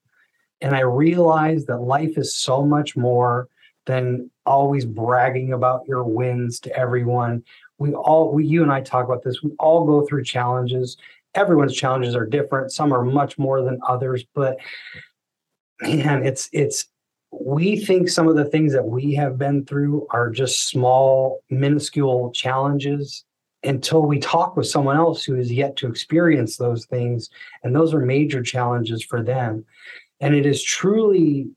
And 0.60 0.74
I 0.74 0.80
realized 0.80 1.66
that 1.66 1.78
life 1.78 2.18
is 2.18 2.34
so 2.34 2.64
much 2.64 2.96
more 2.96 3.48
than 3.86 4.30
always 4.44 4.84
bragging 4.84 5.52
about 5.52 5.86
your 5.86 6.04
wins 6.04 6.60
to 6.60 6.76
everyone. 6.76 7.42
We 7.78 7.92
all, 7.94 8.32
we, 8.32 8.46
you 8.46 8.62
and 8.62 8.72
I 8.72 8.80
talk 8.80 9.06
about 9.06 9.22
this, 9.22 9.42
we 9.42 9.52
all 9.58 9.86
go 9.86 10.06
through 10.06 10.24
challenges. 10.24 10.96
Everyone's 11.34 11.76
challenges 11.76 12.14
are 12.14 12.26
different. 12.26 12.72
Some 12.72 12.92
are 12.92 13.04
much 13.04 13.38
more 13.38 13.62
than 13.62 13.78
others, 13.86 14.24
but 14.34 14.56
man, 15.82 16.24
it's, 16.24 16.48
it's, 16.52 16.86
we 17.30 17.84
think 17.84 18.08
some 18.08 18.28
of 18.28 18.36
the 18.36 18.46
things 18.46 18.72
that 18.72 18.86
we 18.86 19.14
have 19.14 19.38
been 19.38 19.64
through 19.64 20.06
are 20.10 20.30
just 20.30 20.68
small, 20.68 21.40
minuscule 21.50 22.32
challenges 22.32 23.25
until 23.62 24.02
we 24.02 24.18
talk 24.18 24.56
with 24.56 24.66
someone 24.66 24.96
else 24.96 25.24
who 25.24 25.36
is 25.36 25.52
yet 25.52 25.76
to 25.76 25.88
experience 25.88 26.56
those 26.56 26.86
things. 26.86 27.30
And 27.62 27.74
those 27.74 27.94
are 27.94 28.00
major 28.00 28.42
challenges 28.42 29.02
for 29.02 29.22
them. 29.22 29.64
And 30.20 30.34
it 30.34 30.46
is 30.46 30.62
truly 30.62 31.48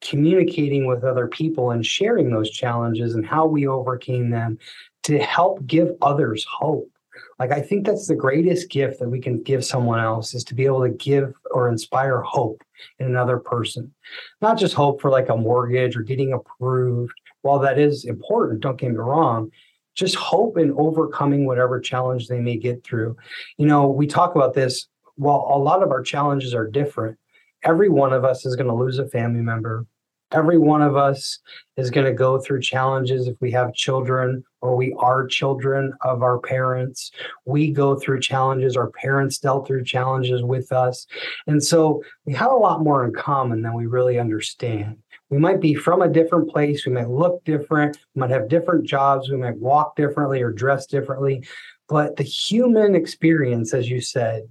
communicating 0.00 0.86
with 0.86 1.04
other 1.04 1.26
people 1.26 1.70
and 1.70 1.84
sharing 1.84 2.30
those 2.30 2.50
challenges 2.50 3.14
and 3.14 3.26
how 3.26 3.46
we 3.46 3.66
overcame 3.66 4.30
them 4.30 4.58
to 5.04 5.18
help 5.18 5.64
give 5.66 5.90
others 6.02 6.44
hope. 6.44 6.90
Like, 7.38 7.52
I 7.52 7.60
think 7.60 7.86
that's 7.86 8.06
the 8.06 8.14
greatest 8.14 8.70
gift 8.70 8.98
that 9.00 9.08
we 9.08 9.20
can 9.20 9.42
give 9.42 9.64
someone 9.64 10.00
else 10.00 10.34
is 10.34 10.44
to 10.44 10.54
be 10.54 10.66
able 10.66 10.82
to 10.82 10.90
give 10.90 11.34
or 11.50 11.68
inspire 11.68 12.20
hope 12.20 12.62
in 12.98 13.06
another 13.06 13.38
person. 13.38 13.92
Not 14.40 14.58
just 14.58 14.74
hope 14.74 15.00
for 15.00 15.10
like 15.10 15.28
a 15.28 15.36
mortgage 15.36 15.96
or 15.96 16.02
getting 16.02 16.32
approved. 16.32 17.14
While 17.42 17.58
that 17.60 17.78
is 17.78 18.04
important, 18.04 18.60
don't 18.60 18.78
get 18.78 18.90
me 18.90 18.96
wrong, 18.96 19.50
just 19.96 20.14
hope 20.14 20.58
in 20.58 20.72
overcoming 20.72 21.46
whatever 21.46 21.80
challenge 21.80 22.28
they 22.28 22.40
may 22.40 22.56
get 22.56 22.84
through. 22.84 23.16
You 23.56 23.66
know, 23.66 23.88
we 23.88 24.06
talk 24.06 24.34
about 24.34 24.54
this, 24.54 24.86
while 25.16 25.50
a 25.52 25.58
lot 25.58 25.82
of 25.82 25.90
our 25.90 26.02
challenges 26.02 26.54
are 26.54 26.68
different, 26.68 27.18
every 27.64 27.88
one 27.88 28.12
of 28.12 28.24
us 28.24 28.46
is 28.46 28.54
going 28.54 28.68
to 28.68 28.74
lose 28.74 28.98
a 28.98 29.08
family 29.08 29.40
member. 29.40 29.86
Every 30.32 30.58
one 30.58 30.82
of 30.82 30.96
us 30.96 31.38
is 31.76 31.88
going 31.88 32.04
to 32.04 32.12
go 32.12 32.40
through 32.40 32.60
challenges 32.60 33.28
if 33.28 33.36
we 33.40 33.52
have 33.52 33.72
children 33.74 34.42
or 34.60 34.74
we 34.74 34.92
are 34.98 35.24
children 35.24 35.92
of 36.02 36.22
our 36.22 36.40
parents. 36.40 37.12
We 37.44 37.70
go 37.70 37.94
through 37.94 38.20
challenges. 38.20 38.76
Our 38.76 38.90
parents 38.90 39.38
dealt 39.38 39.68
through 39.68 39.84
challenges 39.84 40.42
with 40.42 40.72
us. 40.72 41.06
And 41.46 41.62
so 41.62 42.02
we 42.24 42.34
have 42.34 42.50
a 42.50 42.56
lot 42.56 42.82
more 42.82 43.04
in 43.04 43.12
common 43.12 43.62
than 43.62 43.74
we 43.74 43.86
really 43.86 44.18
understand. 44.18 44.96
We 45.28 45.38
might 45.38 45.60
be 45.60 45.74
from 45.74 46.02
a 46.02 46.08
different 46.08 46.48
place. 46.50 46.86
We 46.86 46.92
might 46.92 47.10
look 47.10 47.44
different. 47.44 47.98
We 48.14 48.20
might 48.20 48.30
have 48.30 48.48
different 48.48 48.86
jobs. 48.86 49.28
We 49.28 49.36
might 49.36 49.58
walk 49.58 49.96
differently 49.96 50.40
or 50.40 50.52
dress 50.52 50.86
differently. 50.86 51.44
But 51.88 52.16
the 52.16 52.22
human 52.22 52.94
experience, 52.94 53.74
as 53.74 53.90
you 53.90 54.00
said, 54.00 54.42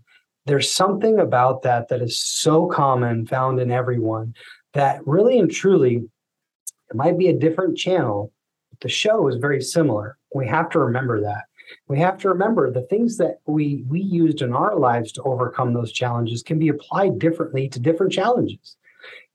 there's 0.46 0.70
something 0.70 1.20
about 1.20 1.62
that 1.64 1.88
that 1.90 2.02
is 2.02 2.20
so 2.20 2.68
common, 2.68 3.26
found 3.26 3.60
in 3.60 3.72
everyone, 3.72 4.36
that 4.74 5.06
really 5.08 5.40
and 5.40 5.50
truly, 5.50 6.04
it 6.90 6.96
might 6.96 7.18
be 7.18 7.30
a 7.30 7.38
different 7.38 7.78
channel. 7.78 8.32
But 8.72 8.82
the 8.82 8.90
show 8.90 9.28
is 9.28 9.38
very 9.38 9.62
similar. 9.62 10.18
We 10.34 10.46
have 10.48 10.70
to 10.72 10.80
remember 10.80 11.22
that. 11.22 11.44
We 11.88 12.00
have 12.00 12.18
to 12.20 12.30
remember 12.30 12.70
the 12.70 12.84
things 12.84 13.18
that 13.18 13.40
we 13.48 13.84
we 13.88 14.02
used 14.02 14.42
in 14.42 14.54
our 14.54 14.78
lives 14.78 15.12
to 15.14 15.24
overcome 15.24 15.74
those 15.74 15.92
challenges 15.92 16.44
can 16.44 16.60
be 16.60 16.68
applied 16.68 17.18
differently 17.18 17.70
to 17.70 17.80
different 17.80 18.12
challenges 18.12 18.78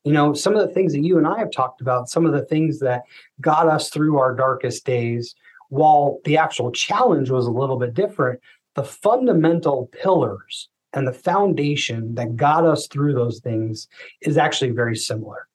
you 0.04 0.12
know 0.12 0.32
some 0.32 0.56
of 0.56 0.66
the 0.66 0.72
things 0.72 0.92
that 0.92 1.04
you 1.04 1.18
and 1.18 1.26
i 1.26 1.38
have 1.38 1.50
talked 1.50 1.80
about 1.80 2.08
some 2.08 2.26
of 2.26 2.32
the 2.32 2.44
things 2.44 2.78
that 2.80 3.02
got 3.40 3.68
us 3.68 3.90
through 3.90 4.18
our 4.18 4.34
darkest 4.34 4.84
days 4.84 5.34
while 5.68 6.18
the 6.24 6.36
actual 6.36 6.72
challenge 6.72 7.30
was 7.30 7.46
a 7.46 7.50
little 7.50 7.78
bit 7.78 7.94
different 7.94 8.40
the 8.74 8.84
fundamental 8.84 9.90
pillars 9.92 10.68
and 10.92 11.06
the 11.06 11.12
foundation 11.12 12.14
that 12.14 12.36
got 12.36 12.64
us 12.64 12.86
through 12.86 13.14
those 13.14 13.40
things 13.40 13.88
is 14.22 14.36
actually 14.36 14.70
very 14.70 14.96
similar. 14.96 15.46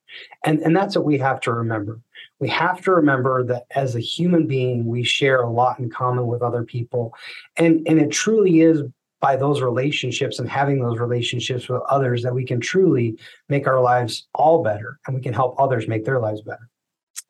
And 0.45 0.59
and 0.59 0.75
that's 0.75 0.95
what 0.95 1.05
we 1.05 1.17
have 1.17 1.41
to 1.41 1.51
remember. 1.51 1.99
We 2.39 2.47
have 2.49 2.81
to 2.83 2.91
remember 2.91 3.43
that 3.45 3.65
as 3.71 3.95
a 3.95 3.99
human 3.99 4.47
being 4.47 4.85
we 4.85 5.03
share 5.03 5.41
a 5.41 5.49
lot 5.49 5.79
in 5.79 5.89
common 5.89 6.27
with 6.27 6.41
other 6.41 6.63
people. 6.63 7.13
And 7.57 7.85
and 7.87 7.99
it 7.99 8.11
truly 8.11 8.61
is 8.61 8.83
by 9.25 9.35
those 9.35 9.59
relationships 9.59 10.37
and 10.37 10.47
having 10.47 10.79
those 10.79 10.99
relationships 10.99 11.67
with 11.67 11.81
others 11.89 12.21
that 12.21 12.35
we 12.35 12.45
can 12.45 12.59
truly 12.59 13.17
make 13.49 13.65
our 13.65 13.81
lives 13.81 14.27
all 14.35 14.61
better 14.61 14.99
and 15.07 15.15
we 15.15 15.21
can 15.21 15.33
help 15.33 15.55
others 15.57 15.87
make 15.87 16.05
their 16.05 16.19
lives 16.19 16.41
better. 16.43 16.69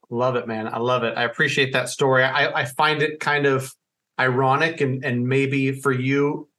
Love 0.10 0.36
it, 0.36 0.46
man. 0.46 0.68
I 0.68 0.80
love 0.80 1.06
it. 1.06 1.14
I 1.16 1.24
appreciate 1.24 1.72
that 1.72 1.88
story. 1.88 2.26
I, 2.26 2.64
I 2.64 2.66
find 2.66 3.02
it 3.02 3.22
kind 3.22 3.46
of 3.46 3.74
ironic 4.20 4.82
and, 4.82 5.06
and 5.06 5.26
maybe 5.26 5.72
for 5.72 5.94
you 5.94 6.50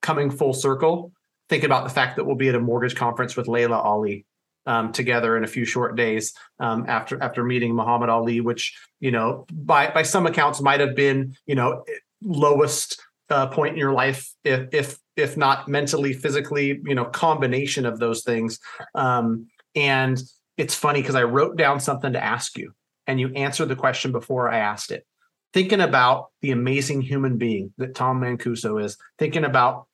coming 0.00 0.30
full 0.30 0.54
circle, 0.54 1.12
think 1.50 1.62
about 1.62 1.84
the 1.84 1.90
fact 1.90 2.16
that 2.16 2.24
we'll 2.24 2.34
be 2.34 2.48
at 2.48 2.54
a 2.54 2.60
mortgage 2.60 2.96
conference 2.96 3.36
with 3.36 3.48
Laila 3.48 3.78
Ali 3.78 4.24
um, 4.64 4.92
together 4.92 5.36
in 5.36 5.44
a 5.44 5.46
few 5.46 5.66
short 5.66 5.94
days 5.94 6.32
um, 6.58 6.86
after 6.88 7.22
after 7.22 7.44
meeting 7.44 7.74
Muhammad 7.74 8.08
Ali, 8.08 8.40
which 8.40 8.74
you 9.00 9.10
know 9.10 9.44
by 9.52 9.90
by 9.90 10.04
some 10.04 10.26
accounts 10.26 10.62
might 10.62 10.80
have 10.80 10.96
been 10.96 11.36
you 11.44 11.54
know 11.54 11.84
lowest 12.22 12.98
uh, 13.30 13.48
point 13.48 13.72
in 13.72 13.78
your 13.78 13.92
life, 13.92 14.32
if 14.44 14.68
if 14.72 14.98
if 15.16 15.36
not 15.36 15.68
mentally, 15.68 16.12
physically, 16.12 16.80
you 16.84 16.94
know, 16.94 17.06
combination 17.06 17.86
of 17.86 17.98
those 17.98 18.22
things. 18.22 18.58
Um, 18.94 19.48
and 19.74 20.20
it's 20.56 20.74
funny 20.74 21.00
because 21.00 21.14
I 21.14 21.22
wrote 21.22 21.56
down 21.56 21.80
something 21.80 22.12
to 22.12 22.22
ask 22.22 22.56
you, 22.58 22.72
and 23.06 23.18
you 23.18 23.28
answered 23.34 23.68
the 23.68 23.76
question 23.76 24.12
before 24.12 24.50
I 24.50 24.58
asked 24.58 24.90
it. 24.90 25.06
Thinking 25.52 25.80
about 25.80 26.26
the 26.42 26.50
amazing 26.50 27.00
human 27.00 27.38
being 27.38 27.72
that 27.78 27.94
Tom 27.94 28.20
Mancuso 28.20 28.82
is, 28.82 28.98
thinking 29.18 29.44
about 29.44 29.86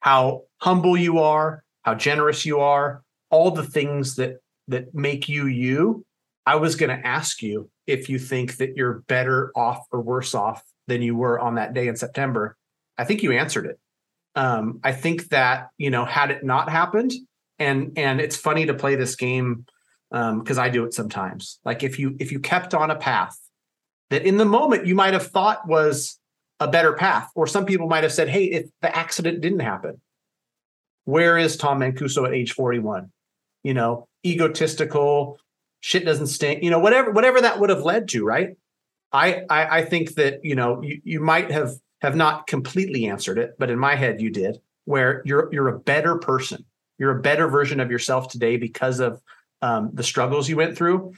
how 0.00 0.44
humble 0.58 0.96
you 0.96 1.18
are, 1.18 1.64
how 1.82 1.94
generous 1.94 2.46
you 2.46 2.60
are, 2.60 3.02
all 3.30 3.50
the 3.50 3.64
things 3.64 4.16
that 4.16 4.36
that 4.68 4.94
make 4.94 5.28
you 5.28 5.46
you. 5.46 6.04
I 6.46 6.56
was 6.56 6.74
going 6.74 6.96
to 6.96 7.06
ask 7.06 7.42
you 7.42 7.70
if 7.86 8.08
you 8.08 8.18
think 8.18 8.56
that 8.56 8.76
you're 8.76 9.04
better 9.08 9.52
off 9.54 9.86
or 9.92 10.00
worse 10.00 10.34
off 10.34 10.62
than 10.90 11.02
you 11.02 11.14
were 11.14 11.38
on 11.38 11.54
that 11.54 11.72
day 11.72 11.86
in 11.86 11.94
September. 11.94 12.56
I 12.98 13.04
think 13.04 13.22
you 13.22 13.30
answered 13.30 13.64
it. 13.64 13.78
Um, 14.34 14.80
I 14.82 14.92
think 14.92 15.28
that 15.28 15.68
you 15.78 15.88
know, 15.88 16.04
had 16.04 16.30
it 16.32 16.44
not 16.44 16.68
happened, 16.68 17.12
and 17.58 17.92
and 17.96 18.20
it's 18.20 18.36
funny 18.36 18.66
to 18.66 18.74
play 18.74 18.96
this 18.96 19.16
game 19.16 19.64
because 20.10 20.58
um, 20.58 20.64
I 20.64 20.68
do 20.68 20.84
it 20.84 20.92
sometimes. 20.92 21.60
Like 21.64 21.82
if 21.82 21.98
you 21.98 22.16
if 22.18 22.32
you 22.32 22.40
kept 22.40 22.74
on 22.74 22.90
a 22.90 22.96
path 22.96 23.38
that 24.10 24.26
in 24.26 24.36
the 24.36 24.44
moment 24.44 24.86
you 24.86 24.96
might 24.96 25.12
have 25.12 25.28
thought 25.28 25.66
was 25.66 26.18
a 26.58 26.68
better 26.68 26.92
path, 26.92 27.30
or 27.34 27.46
some 27.46 27.64
people 27.64 27.86
might 27.86 28.02
have 28.02 28.12
said, 28.12 28.28
"Hey, 28.28 28.44
if 28.44 28.66
the 28.82 28.94
accident 28.94 29.40
didn't 29.40 29.60
happen, 29.60 30.00
where 31.04 31.38
is 31.38 31.56
Tom 31.56 31.80
Mancuso 31.80 32.26
at 32.26 32.34
age 32.34 32.52
41?" 32.52 33.10
You 33.62 33.74
know, 33.74 34.08
egotistical, 34.26 35.38
shit 35.80 36.04
doesn't 36.04 36.26
stink. 36.26 36.62
You 36.64 36.70
know, 36.70 36.80
whatever 36.80 37.12
whatever 37.12 37.40
that 37.40 37.60
would 37.60 37.70
have 37.70 37.84
led 37.84 38.08
to, 38.08 38.24
right? 38.24 38.56
I, 39.12 39.42
I, 39.48 39.78
I 39.78 39.84
think 39.84 40.14
that 40.14 40.44
you 40.44 40.54
know 40.54 40.82
you, 40.82 41.00
you 41.04 41.20
might 41.20 41.50
have 41.50 41.72
have 42.00 42.16
not 42.16 42.46
completely 42.46 43.06
answered 43.06 43.38
it, 43.38 43.56
but 43.58 43.70
in 43.70 43.78
my 43.78 43.94
head 43.94 44.20
you 44.20 44.30
did. 44.30 44.60
Where 44.84 45.22
you're 45.24 45.48
you're 45.52 45.68
a 45.68 45.78
better 45.78 46.16
person, 46.16 46.64
you're 46.98 47.16
a 47.16 47.22
better 47.22 47.48
version 47.48 47.80
of 47.80 47.90
yourself 47.90 48.28
today 48.28 48.56
because 48.56 49.00
of 49.00 49.20
um, 49.62 49.90
the 49.92 50.02
struggles 50.02 50.48
you 50.48 50.56
went 50.56 50.76
through, 50.76 51.12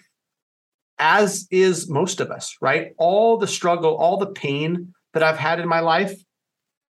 as 0.98 1.46
is 1.50 1.88
most 1.88 2.20
of 2.20 2.30
us, 2.30 2.56
right? 2.60 2.92
All 2.98 3.38
the 3.38 3.46
struggle, 3.46 3.96
all 3.96 4.16
the 4.16 4.26
pain 4.26 4.94
that 5.14 5.22
I've 5.22 5.38
had 5.38 5.60
in 5.60 5.68
my 5.68 5.80
life, 5.80 6.14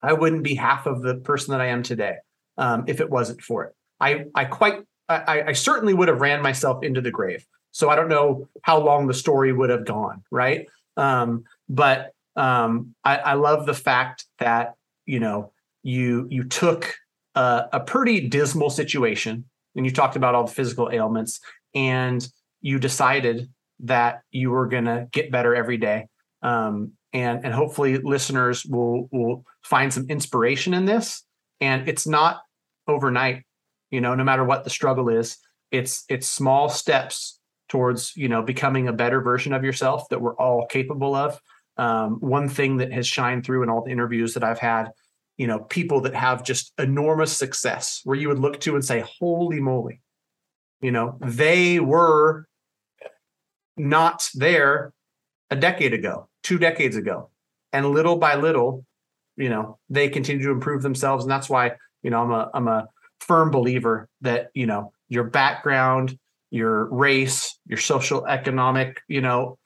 I 0.02 0.14
wouldn't 0.14 0.44
be 0.44 0.56
half 0.56 0.86
of 0.86 1.02
the 1.02 1.16
person 1.16 1.52
that 1.52 1.62
I 1.62 1.68
am 1.68 1.84
today 1.84 2.16
um, 2.58 2.86
if 2.88 3.00
it 3.00 3.10
wasn't 3.10 3.42
for 3.42 3.66
it. 3.66 3.76
I 4.00 4.26
I 4.34 4.46
quite 4.46 4.84
I, 5.08 5.44
I 5.48 5.54
certainly 5.54 5.94
would 5.94 6.08
have 6.08 6.22
ran 6.22 6.42
myself 6.42 6.84
into 6.84 7.02
the 7.02 7.12
grave. 7.12 7.46
So 7.72 7.90
I 7.90 7.96
don't 7.96 8.10
know 8.10 8.48
how 8.64 8.80
long 8.80 9.08
the 9.08 9.14
story 9.14 9.52
would 9.52 9.70
have 9.70 9.86
gone, 9.86 10.24
right? 10.32 10.68
Um, 10.98 11.44
but 11.68 12.12
Um, 12.38 12.96
I, 13.06 13.16
I 13.32 13.34
love 13.36 13.66
the 13.66 13.74
fact 13.74 14.26
that 14.40 14.76
you 15.06 15.20
know 15.20 15.54
you 15.84 16.28
you 16.30 16.44
took 16.44 16.94
a, 17.34 17.70
a 17.72 17.80
pretty 17.80 18.28
dismal 18.28 18.70
situation, 18.70 19.46
and 19.76 19.86
you 19.86 19.92
talked 19.94 20.18
about 20.18 20.36
all 20.36 20.44
the 20.46 20.54
physical 20.54 20.90
ailments, 20.92 21.40
and 21.74 22.28
you 22.62 22.80
decided 22.80 23.50
that 23.88 24.22
you 24.32 24.52
were 24.52 24.68
going 24.68 24.86
to 24.86 25.08
get 25.12 25.32
better 25.32 25.56
every 25.56 25.78
day. 25.78 26.08
Um, 26.42 26.92
and 27.14 27.46
and 27.46 27.54
hopefully 27.54 27.98
listeners 28.00 28.66
will 28.66 29.08
will 29.12 29.46
find 29.64 29.94
some 29.94 30.06
inspiration 30.10 30.74
in 30.74 30.86
this. 30.86 31.26
And 31.62 31.88
it's 31.88 32.06
not 32.06 32.42
overnight, 32.86 33.44
you 33.92 34.02
know, 34.02 34.16
no 34.16 34.24
matter 34.24 34.44
what 34.44 34.64
the 34.64 34.70
struggle 34.70 35.08
is, 35.08 35.38
it's 35.72 36.04
it's 36.10 36.28
small 36.28 36.68
steps 36.70 37.40
towards 37.70 38.16
you 38.16 38.30
know 38.30 38.42
becoming 38.42 38.88
a 38.88 38.94
better 38.94 39.22
version 39.22 39.54
of 39.54 39.64
yourself 39.64 40.08
that 40.10 40.22
we're 40.22 40.36
all 40.36 40.66
capable 40.68 41.16
of. 41.16 41.40
Um, 41.78 42.20
one 42.22 42.48
thing 42.48 42.78
that 42.78 42.94
has 42.94 43.06
shined 43.06 43.46
through 43.46 43.64
in 43.64 43.70
all 43.70 43.84
the 43.84 43.92
interviews 43.92 44.34
that 44.36 44.44
I've 44.46 44.60
had, 44.60 44.92
you 45.36 45.46
know, 45.46 45.60
people 45.60 46.02
that 46.02 46.16
have 46.16 46.44
just 46.44 46.72
enormous 46.80 47.36
success, 47.36 48.00
where 48.06 48.18
you 48.18 48.30
would 48.30 48.40
look 48.40 48.60
to 48.62 48.76
and 48.76 48.86
say, 48.86 49.04
"Holy 49.20 49.60
moly!" 49.60 50.02
You 50.82 50.92
know, 50.92 51.18
they 51.22 51.80
were 51.80 52.48
not 53.78 54.30
there 54.36 54.94
a 55.50 55.56
decade 55.56 55.94
ago, 55.94 56.30
two 56.44 56.58
decades 56.58 56.96
ago. 56.96 57.30
And 57.74 57.90
little 57.90 58.18
by 58.18 58.36
little, 58.36 58.86
you 59.36 59.50
know, 59.50 59.80
they 59.90 60.10
continue 60.10 60.46
to 60.46 60.52
improve 60.52 60.82
themselves. 60.82 61.26
And 61.26 61.32
that's 61.32 61.50
why, 61.50 61.74
you 62.04 62.10
know, 62.10 62.22
I'm 62.22 62.32
a 62.32 62.50
I'm 62.54 62.68
a 62.68 62.88
firm 63.20 63.52
believer 63.52 64.10
that, 64.22 64.50
you 64.54 64.66
know, 64.66 64.94
your 65.10 65.26
background, 65.26 66.18
your 66.56 66.86
race, 66.86 67.60
your 67.68 67.78
social 67.78 68.26
economic, 68.26 69.02
you 69.10 69.20
know, 69.20 69.58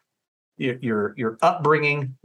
your 0.58 0.78
your, 0.82 1.14
your 1.16 1.38
upbringing, 1.42 2.16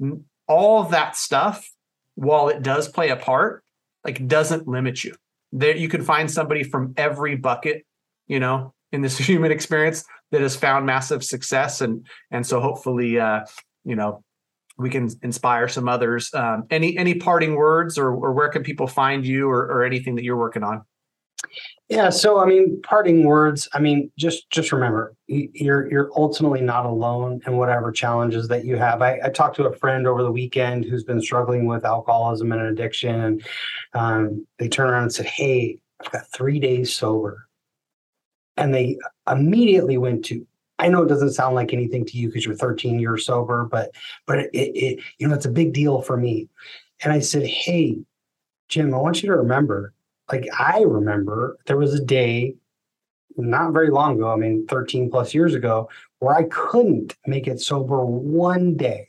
all 0.48 0.82
of 0.82 0.90
that 0.90 1.16
stuff, 1.16 1.70
while 2.14 2.48
it 2.48 2.62
does 2.62 2.88
play 2.88 3.10
a 3.10 3.16
part, 3.16 3.62
like 4.04 4.26
doesn't 4.26 4.66
limit 4.66 5.04
you. 5.04 5.14
There 5.52 5.76
you 5.76 5.88
can 5.88 6.02
find 6.02 6.30
somebody 6.30 6.62
from 6.62 6.94
every 6.96 7.36
bucket, 7.36 7.84
you 8.26 8.40
know, 8.40 8.72
in 8.90 9.02
this 9.02 9.18
human 9.30 9.52
experience 9.52 10.02
that 10.32 10.40
has 10.40 10.56
found 10.56 10.86
massive 10.86 11.22
success. 11.22 11.82
And 11.82 12.06
and 12.30 12.46
so 12.46 12.58
hopefully 12.58 13.20
uh 13.20 13.40
you 13.84 13.96
know 13.96 14.24
we 14.78 14.88
can 14.88 15.10
inspire 15.22 15.68
some 15.68 15.90
others. 15.90 16.32
Um 16.32 16.64
any 16.70 16.96
any 16.96 17.16
parting 17.16 17.54
words 17.54 17.98
or, 17.98 18.08
or 18.08 18.32
where 18.32 18.48
can 18.48 18.62
people 18.62 18.86
find 18.86 19.26
you 19.26 19.50
or, 19.50 19.60
or 19.60 19.84
anything 19.84 20.14
that 20.14 20.24
you're 20.24 20.38
working 20.38 20.62
on 20.62 20.84
yeah 21.88 22.10
so 22.10 22.38
i 22.38 22.46
mean 22.46 22.80
parting 22.82 23.24
words 23.24 23.68
i 23.72 23.78
mean 23.78 24.10
just 24.18 24.48
just 24.50 24.72
remember 24.72 25.14
you're 25.26 25.90
you're 25.90 26.10
ultimately 26.16 26.60
not 26.60 26.86
alone 26.86 27.40
in 27.46 27.56
whatever 27.56 27.92
challenges 27.92 28.48
that 28.48 28.64
you 28.64 28.76
have 28.76 29.02
i, 29.02 29.18
I 29.24 29.28
talked 29.28 29.56
to 29.56 29.66
a 29.66 29.76
friend 29.76 30.06
over 30.06 30.22
the 30.22 30.32
weekend 30.32 30.84
who's 30.84 31.04
been 31.04 31.20
struggling 31.20 31.66
with 31.66 31.84
alcoholism 31.84 32.52
and 32.52 32.60
addiction 32.62 33.20
and 33.20 33.46
um, 33.94 34.46
they 34.58 34.68
turned 34.68 34.90
around 34.90 35.04
and 35.04 35.12
said 35.12 35.26
hey 35.26 35.78
i've 36.00 36.12
got 36.12 36.30
three 36.32 36.58
days 36.58 36.94
sober 36.94 37.48
and 38.56 38.74
they 38.74 38.98
immediately 39.28 39.98
went 39.98 40.24
to 40.26 40.46
I 40.80 40.88
know 40.88 41.02
it 41.02 41.08
doesn't 41.08 41.32
sound 41.32 41.54
like 41.54 41.72
anything 41.72 42.04
to 42.06 42.18
you 42.18 42.28
because 42.28 42.44
you're 42.44 42.54
13 42.56 42.98
years 42.98 43.24
sober, 43.26 43.64
but 43.64 43.92
but 44.26 44.38
it, 44.38 44.50
it 44.52 45.00
you 45.18 45.28
know 45.28 45.34
it's 45.34 45.46
a 45.46 45.50
big 45.50 45.72
deal 45.72 46.02
for 46.02 46.16
me. 46.16 46.48
And 47.02 47.12
I 47.12 47.20
said, 47.20 47.46
"Hey, 47.46 47.98
Jim, 48.68 48.94
I 48.94 48.98
want 48.98 49.22
you 49.22 49.28
to 49.28 49.36
remember. 49.36 49.92
Like 50.30 50.46
I 50.58 50.82
remember, 50.82 51.58
there 51.66 51.76
was 51.76 51.94
a 51.94 52.04
day, 52.04 52.56
not 53.36 53.72
very 53.72 53.90
long 53.90 54.16
ago. 54.16 54.30
I 54.30 54.36
mean, 54.36 54.66
13 54.68 55.10
plus 55.10 55.34
years 55.34 55.54
ago, 55.54 55.88
where 56.20 56.34
I 56.34 56.44
couldn't 56.44 57.16
make 57.26 57.46
it 57.46 57.60
sober 57.60 58.04
one 58.04 58.76
day. 58.76 59.08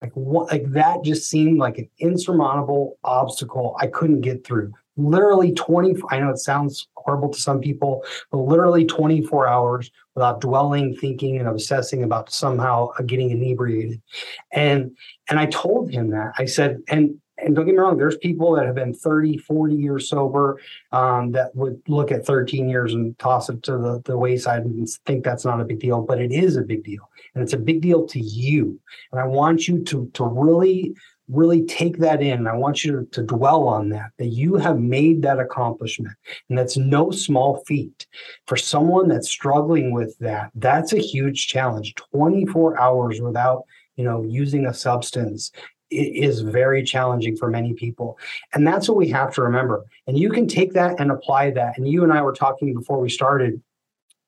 Like 0.00 0.12
what? 0.12 0.50
Like 0.50 0.70
that 0.72 1.04
just 1.04 1.28
seemed 1.28 1.58
like 1.58 1.78
an 1.78 1.88
insurmountable 1.98 2.98
obstacle 3.04 3.76
I 3.80 3.86
couldn't 3.86 4.20
get 4.20 4.44
through 4.44 4.72
literally 4.96 5.52
20 5.52 5.96
i 6.10 6.18
know 6.18 6.28
it 6.28 6.38
sounds 6.38 6.88
horrible 6.96 7.30
to 7.30 7.40
some 7.40 7.60
people 7.60 8.04
but 8.30 8.38
literally 8.38 8.84
24 8.84 9.48
hours 9.48 9.90
without 10.14 10.40
dwelling 10.40 10.94
thinking 10.96 11.38
and 11.38 11.48
obsessing 11.48 12.02
about 12.02 12.30
somehow 12.30 12.88
getting 13.06 13.30
inebriated 13.30 14.00
and 14.52 14.94
and 15.30 15.38
i 15.38 15.46
told 15.46 15.90
him 15.90 16.10
that 16.10 16.32
i 16.38 16.44
said 16.44 16.78
and 16.88 17.18
and 17.42 17.54
don't 17.54 17.66
get 17.66 17.74
me 17.74 17.78
wrong 17.78 17.96
there's 17.96 18.16
people 18.18 18.52
that 18.52 18.66
have 18.66 18.74
been 18.74 18.94
30 18.94 19.38
40 19.38 19.74
years 19.74 20.08
sober 20.08 20.60
um, 20.92 21.32
that 21.32 21.54
would 21.54 21.80
look 21.88 22.12
at 22.12 22.26
13 22.26 22.68
years 22.68 22.94
and 22.94 23.18
toss 23.18 23.48
it 23.48 23.62
to 23.64 23.72
the, 23.72 24.02
the 24.04 24.16
wayside 24.16 24.64
and 24.64 24.88
think 25.06 25.24
that's 25.24 25.44
not 25.44 25.60
a 25.60 25.64
big 25.64 25.80
deal 25.80 26.02
but 26.02 26.20
it 26.20 26.32
is 26.32 26.56
a 26.56 26.62
big 26.62 26.84
deal 26.84 27.08
and 27.34 27.42
it's 27.42 27.52
a 27.52 27.58
big 27.58 27.80
deal 27.80 28.06
to 28.06 28.20
you 28.20 28.78
and 29.12 29.20
i 29.20 29.24
want 29.24 29.68
you 29.68 29.82
to 29.84 30.10
to 30.14 30.24
really 30.24 30.94
really 31.28 31.64
take 31.64 31.98
that 31.98 32.22
in. 32.22 32.46
I 32.46 32.54
want 32.54 32.84
you 32.84 32.92
to, 32.92 33.04
to, 33.12 33.22
dwell 33.22 33.66
on 33.68 33.88
that, 33.90 34.10
that 34.18 34.28
you 34.28 34.56
have 34.56 34.78
made 34.78 35.22
that 35.22 35.38
accomplishment. 35.38 36.14
And 36.48 36.58
that's 36.58 36.76
no 36.76 37.10
small 37.10 37.62
feat. 37.66 38.06
For 38.46 38.56
someone 38.56 39.08
that's 39.08 39.28
struggling 39.28 39.92
with 39.92 40.16
that, 40.18 40.50
that's 40.54 40.92
a 40.92 40.98
huge 40.98 41.46
challenge. 41.46 41.94
24 42.12 42.80
hours 42.80 43.20
without, 43.20 43.64
you 43.96 44.04
know, 44.04 44.22
using 44.22 44.66
a 44.66 44.74
substance 44.74 45.52
is 45.92 46.40
very 46.40 46.82
challenging 46.82 47.36
for 47.36 47.48
many 47.48 47.74
people. 47.74 48.18
And 48.52 48.66
that's 48.66 48.88
what 48.88 48.96
we 48.96 49.08
have 49.08 49.32
to 49.34 49.42
remember. 49.42 49.84
And 50.06 50.18
you 50.18 50.30
can 50.30 50.46
take 50.46 50.72
that 50.72 50.98
and 51.00 51.10
apply 51.10 51.50
that. 51.52 51.76
And 51.76 51.88
you 51.88 52.02
and 52.02 52.12
I 52.12 52.22
were 52.22 52.32
talking 52.32 52.74
before 52.74 53.00
we 53.00 53.10
started 53.10 53.60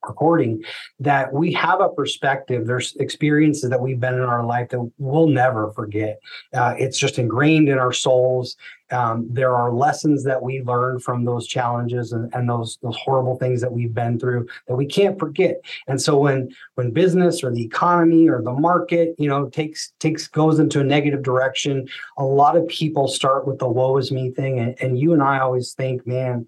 recording 0.08 0.62
that 1.00 1.32
we 1.32 1.52
have 1.52 1.80
a 1.80 1.88
perspective 1.88 2.66
there's 2.66 2.94
experiences 2.96 3.70
that 3.70 3.80
we've 3.80 4.00
been 4.00 4.14
in 4.14 4.20
our 4.20 4.44
life 4.44 4.68
that 4.68 4.90
we'll 4.98 5.28
never 5.28 5.72
forget 5.72 6.18
uh, 6.52 6.74
it's 6.78 6.98
just 6.98 7.18
ingrained 7.18 7.68
in 7.68 7.78
our 7.78 7.92
souls 7.92 8.56
um, 8.94 9.26
there 9.28 9.54
are 9.56 9.72
lessons 9.72 10.22
that 10.24 10.42
we 10.42 10.62
learn 10.62 11.00
from 11.00 11.24
those 11.24 11.46
challenges 11.46 12.12
and, 12.12 12.32
and 12.34 12.48
those 12.48 12.78
those 12.82 12.96
horrible 12.96 13.36
things 13.36 13.60
that 13.60 13.72
we've 13.72 13.94
been 13.94 14.18
through 14.18 14.46
that 14.68 14.76
we 14.76 14.86
can't 14.86 15.18
forget 15.18 15.60
and 15.88 16.00
so 16.00 16.16
when 16.16 16.48
when 16.76 16.90
business 16.90 17.42
or 17.42 17.50
the 17.50 17.64
economy 17.64 18.28
or 18.28 18.40
the 18.42 18.52
market 18.52 19.14
you 19.18 19.28
know 19.28 19.48
takes 19.48 19.92
takes 19.98 20.28
goes 20.28 20.58
into 20.58 20.80
a 20.80 20.84
negative 20.84 21.22
direction 21.22 21.86
a 22.18 22.24
lot 22.24 22.56
of 22.56 22.66
people 22.68 23.08
start 23.08 23.46
with 23.46 23.58
the 23.58 23.68
woe 23.68 23.96
is 23.96 24.12
me 24.12 24.30
thing 24.30 24.58
and, 24.58 24.76
and 24.80 24.98
you 24.98 25.12
and 25.12 25.22
i 25.22 25.38
always 25.38 25.72
think 25.74 26.06
man 26.06 26.46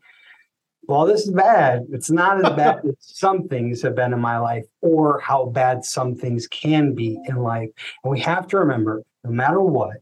well, 0.88 1.04
this 1.04 1.22
is 1.22 1.32
bad. 1.32 1.86
It's 1.90 2.10
not 2.10 2.44
as 2.44 2.52
bad 2.54 2.78
as 2.88 2.94
some 3.00 3.48
things 3.48 3.82
have 3.82 3.96
been 3.96 4.12
in 4.12 4.20
my 4.20 4.38
life, 4.38 4.64
or 4.82 5.18
how 5.18 5.46
bad 5.46 5.84
some 5.84 6.14
things 6.14 6.46
can 6.46 6.94
be 6.94 7.18
in 7.26 7.42
life. 7.42 7.70
And 8.04 8.12
we 8.12 8.20
have 8.20 8.46
to 8.48 8.58
remember, 8.58 9.02
no 9.24 9.30
matter 9.30 9.60
what, 9.60 9.96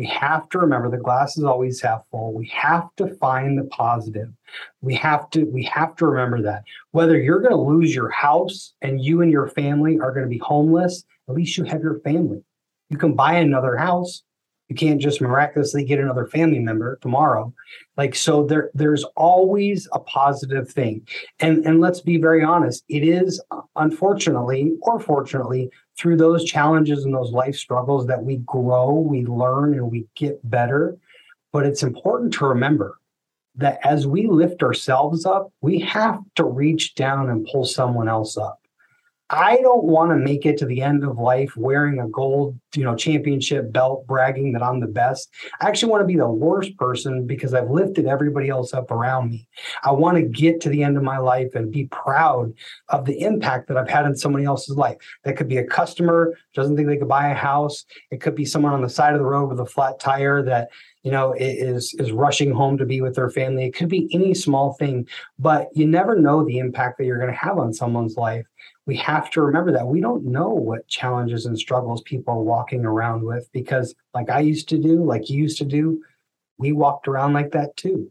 we 0.00 0.06
have 0.06 0.48
to 0.48 0.58
remember 0.58 0.88
the 0.88 0.96
glass 0.96 1.36
is 1.36 1.44
always 1.44 1.82
half 1.82 2.04
full. 2.10 2.32
We 2.32 2.46
have 2.54 2.88
to 2.96 3.14
find 3.16 3.58
the 3.58 3.64
positive. 3.64 4.30
We 4.80 4.94
have 4.94 5.28
to 5.30 5.44
we 5.44 5.62
have 5.64 5.94
to 5.96 6.06
remember 6.06 6.40
that 6.40 6.64
whether 6.92 7.18
you're 7.18 7.42
going 7.42 7.52
to 7.52 7.60
lose 7.60 7.94
your 7.94 8.08
house 8.08 8.72
and 8.80 9.04
you 9.04 9.20
and 9.20 9.30
your 9.30 9.48
family 9.48 10.00
are 10.00 10.10
going 10.10 10.24
to 10.24 10.30
be 10.30 10.38
homeless, 10.38 11.04
at 11.28 11.34
least 11.34 11.58
you 11.58 11.64
have 11.64 11.82
your 11.82 12.00
family. 12.00 12.42
You 12.88 12.96
can 12.96 13.12
buy 13.12 13.34
another 13.34 13.76
house, 13.76 14.22
you 14.70 14.74
can't 14.74 15.02
just 15.02 15.20
miraculously 15.20 15.84
get 15.84 15.98
another 15.98 16.26
family 16.26 16.60
member 16.60 16.98
tomorrow. 17.02 17.52
Like 17.98 18.14
so 18.14 18.46
there 18.46 18.70
there's 18.72 19.04
always 19.16 19.86
a 19.92 19.98
positive 19.98 20.70
thing. 20.70 21.06
And 21.40 21.66
and 21.66 21.78
let's 21.78 22.00
be 22.00 22.16
very 22.16 22.42
honest, 22.42 22.84
it 22.88 23.06
is 23.06 23.38
uh, 23.50 23.60
unfortunately 23.76 24.78
or 24.80 24.98
fortunately 24.98 25.68
through 26.00 26.16
those 26.16 26.44
challenges 26.44 27.04
and 27.04 27.14
those 27.14 27.30
life 27.30 27.54
struggles 27.54 28.06
that 28.06 28.24
we 28.24 28.36
grow, 28.38 28.92
we 28.92 29.26
learn 29.26 29.74
and 29.74 29.90
we 29.90 30.06
get 30.14 30.40
better. 30.48 30.96
But 31.52 31.66
it's 31.66 31.82
important 31.82 32.32
to 32.34 32.46
remember 32.46 32.98
that 33.56 33.80
as 33.84 34.06
we 34.06 34.26
lift 34.26 34.62
ourselves 34.62 35.26
up, 35.26 35.52
we 35.60 35.78
have 35.80 36.20
to 36.36 36.44
reach 36.44 36.94
down 36.94 37.28
and 37.28 37.46
pull 37.52 37.64
someone 37.64 38.08
else 38.08 38.38
up. 38.38 38.59
I 39.30 39.58
don't 39.58 39.84
want 39.84 40.10
to 40.10 40.16
make 40.16 40.44
it 40.44 40.58
to 40.58 40.66
the 40.66 40.82
end 40.82 41.04
of 41.04 41.16
life 41.16 41.56
wearing 41.56 42.00
a 42.00 42.08
gold, 42.08 42.58
you 42.74 42.82
know, 42.82 42.96
championship 42.96 43.72
belt, 43.72 44.04
bragging 44.08 44.52
that 44.52 44.62
I'm 44.62 44.80
the 44.80 44.88
best. 44.88 45.32
I 45.60 45.68
actually 45.68 45.92
want 45.92 46.02
to 46.02 46.06
be 46.06 46.16
the 46.16 46.28
worst 46.28 46.76
person 46.76 47.28
because 47.28 47.54
I've 47.54 47.70
lifted 47.70 48.06
everybody 48.06 48.48
else 48.48 48.74
up 48.74 48.90
around 48.90 49.30
me. 49.30 49.48
I 49.84 49.92
want 49.92 50.16
to 50.16 50.24
get 50.24 50.60
to 50.62 50.68
the 50.68 50.82
end 50.82 50.96
of 50.96 51.04
my 51.04 51.18
life 51.18 51.54
and 51.54 51.70
be 51.70 51.86
proud 51.86 52.52
of 52.88 53.04
the 53.04 53.20
impact 53.20 53.68
that 53.68 53.76
I've 53.76 53.88
had 53.88 54.04
in 54.04 54.16
somebody 54.16 54.44
else's 54.44 54.76
life. 54.76 54.96
That 55.22 55.36
could 55.36 55.48
be 55.48 55.58
a 55.58 55.64
customer 55.64 56.34
doesn't 56.54 56.76
think 56.76 56.88
they 56.88 56.96
could 56.96 57.08
buy 57.08 57.28
a 57.28 57.34
house. 57.34 57.84
It 58.10 58.20
could 58.20 58.34
be 58.34 58.44
someone 58.44 58.72
on 58.72 58.82
the 58.82 58.88
side 58.88 59.12
of 59.12 59.20
the 59.20 59.26
road 59.26 59.48
with 59.48 59.60
a 59.60 59.66
flat 59.66 60.00
tire 60.00 60.42
that 60.42 60.68
you 61.02 61.10
know 61.10 61.34
is 61.36 61.94
is 61.98 62.12
rushing 62.12 62.52
home 62.52 62.76
to 62.78 62.86
be 62.86 63.00
with 63.00 63.14
their 63.14 63.30
family. 63.30 63.64
It 63.64 63.74
could 63.74 63.88
be 63.88 64.08
any 64.12 64.34
small 64.34 64.74
thing, 64.74 65.08
but 65.38 65.68
you 65.74 65.86
never 65.86 66.16
know 66.16 66.44
the 66.44 66.58
impact 66.58 66.98
that 66.98 67.04
you're 67.04 67.18
going 67.18 67.30
to 67.30 67.36
have 67.36 67.58
on 67.58 67.72
someone's 67.72 68.16
life 68.16 68.46
we 68.90 68.96
have 68.96 69.30
to 69.30 69.40
remember 69.40 69.70
that 69.70 69.86
we 69.86 70.00
don't 70.00 70.24
know 70.24 70.48
what 70.48 70.88
challenges 70.88 71.46
and 71.46 71.56
struggles 71.56 72.02
people 72.02 72.34
are 72.34 72.42
walking 72.42 72.84
around 72.84 73.22
with 73.22 73.48
because 73.52 73.94
like 74.14 74.28
i 74.30 74.40
used 74.40 74.68
to 74.68 74.78
do 74.78 75.04
like 75.04 75.30
you 75.30 75.38
used 75.38 75.58
to 75.58 75.64
do 75.64 76.02
we 76.58 76.72
walked 76.72 77.06
around 77.06 77.32
like 77.32 77.52
that 77.52 77.76
too 77.76 78.10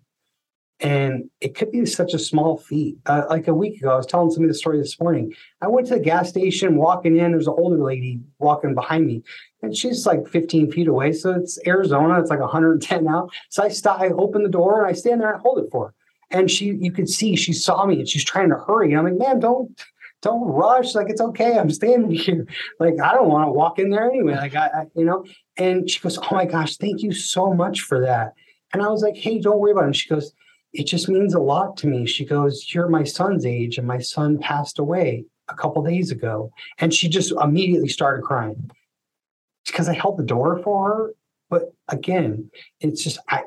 And 0.81 1.29
it 1.41 1.55
could 1.55 1.71
be 1.71 1.85
such 1.85 2.13
a 2.13 2.19
small 2.19 2.57
feat. 2.57 2.97
Uh, 3.05 3.23
like 3.29 3.49
a 3.49 3.53
week 3.53 3.81
ago, 3.81 3.91
I 3.91 3.97
was 3.97 4.05
telling 4.05 4.31
somebody 4.31 4.51
the 4.51 4.57
story 4.57 4.77
this 4.77 4.97
morning. 4.99 5.33
I 5.61 5.67
went 5.67 5.87
to 5.87 5.95
the 5.95 5.99
gas 5.99 6.29
station, 6.29 6.77
walking 6.77 7.17
in. 7.17 7.31
There's 7.31 7.47
an 7.47 7.55
older 7.57 7.83
lady 7.83 8.21
walking 8.39 8.75
behind 8.75 9.05
me, 9.05 9.21
and 9.61 9.75
she's 9.75 10.05
like 10.05 10.27
15 10.29 10.71
feet 10.71 10.87
away. 10.87 11.11
So 11.11 11.31
it's 11.31 11.59
Arizona. 11.67 12.19
It's 12.19 12.29
like 12.29 12.39
110 12.39 13.03
now. 13.03 13.27
So 13.49 13.63
I 13.63 13.67
stop. 13.67 13.99
I 13.99 14.09
open 14.09 14.43
the 14.43 14.49
door 14.49 14.81
and 14.81 14.89
I 14.89 14.93
stand 14.93 15.19
there 15.19 15.29
and 15.29 15.37
I 15.37 15.41
hold 15.41 15.59
it 15.59 15.69
for 15.69 15.87
her. 15.87 15.93
And 16.31 16.49
she, 16.49 16.77
you 16.79 16.91
could 16.91 17.09
see, 17.09 17.35
she 17.35 17.53
saw 17.53 17.85
me 17.85 17.99
and 17.99 18.07
she's 18.07 18.23
trying 18.23 18.49
to 18.49 18.55
hurry. 18.55 18.91
And 18.91 18.99
I'm 18.99 19.05
like, 19.05 19.17
man, 19.17 19.39
don't 19.39 19.77
don't 20.21 20.47
rush. 20.47 20.95
Like 20.95 21.09
it's 21.09 21.21
okay. 21.21 21.57
I'm 21.57 21.69
standing 21.69 22.11
here. 22.11 22.45
Like 22.79 22.95
I 23.03 23.13
don't 23.13 23.29
want 23.29 23.47
to 23.47 23.51
walk 23.51 23.79
in 23.79 23.89
there 23.89 24.09
anyway. 24.09 24.35
Like 24.35 24.55
I, 24.55 24.67
I, 24.67 24.83
you 24.95 25.05
know. 25.05 25.25
And 25.57 25.89
she 25.89 25.99
goes, 25.99 26.17
"Oh 26.17 26.27
my 26.31 26.45
gosh, 26.45 26.77
thank 26.77 27.01
you 27.01 27.11
so 27.13 27.53
much 27.53 27.81
for 27.81 28.01
that." 28.01 28.33
And 28.73 28.81
I 28.81 28.89
was 28.89 29.01
like, 29.01 29.15
"Hey, 29.15 29.39
don't 29.39 29.59
worry 29.59 29.71
about 29.71 29.83
it." 29.83 29.87
And 29.87 29.95
she 29.95 30.09
goes, 30.09 30.33
"It 30.73 30.85
just 30.85 31.09
means 31.09 31.33
a 31.33 31.39
lot 31.39 31.77
to 31.77 31.87
me." 31.87 32.05
She 32.05 32.25
goes, 32.25 32.73
"You're 32.73 32.89
my 32.89 33.03
son's 33.03 33.45
age, 33.45 33.77
and 33.77 33.87
my 33.87 33.99
son 33.99 34.37
passed 34.37 34.79
away 34.79 35.25
a 35.47 35.55
couple 35.55 35.83
days 35.83 36.11
ago." 36.11 36.51
And 36.79 36.93
she 36.93 37.09
just 37.09 37.31
immediately 37.31 37.89
started 37.89 38.23
crying 38.23 38.71
because 39.65 39.89
I 39.89 39.93
held 39.93 40.17
the 40.17 40.23
door 40.23 40.59
for 40.63 40.89
her. 40.89 41.13
But 41.49 41.73
again, 41.87 42.51
it's 42.79 43.03
just 43.03 43.19
I 43.29 43.43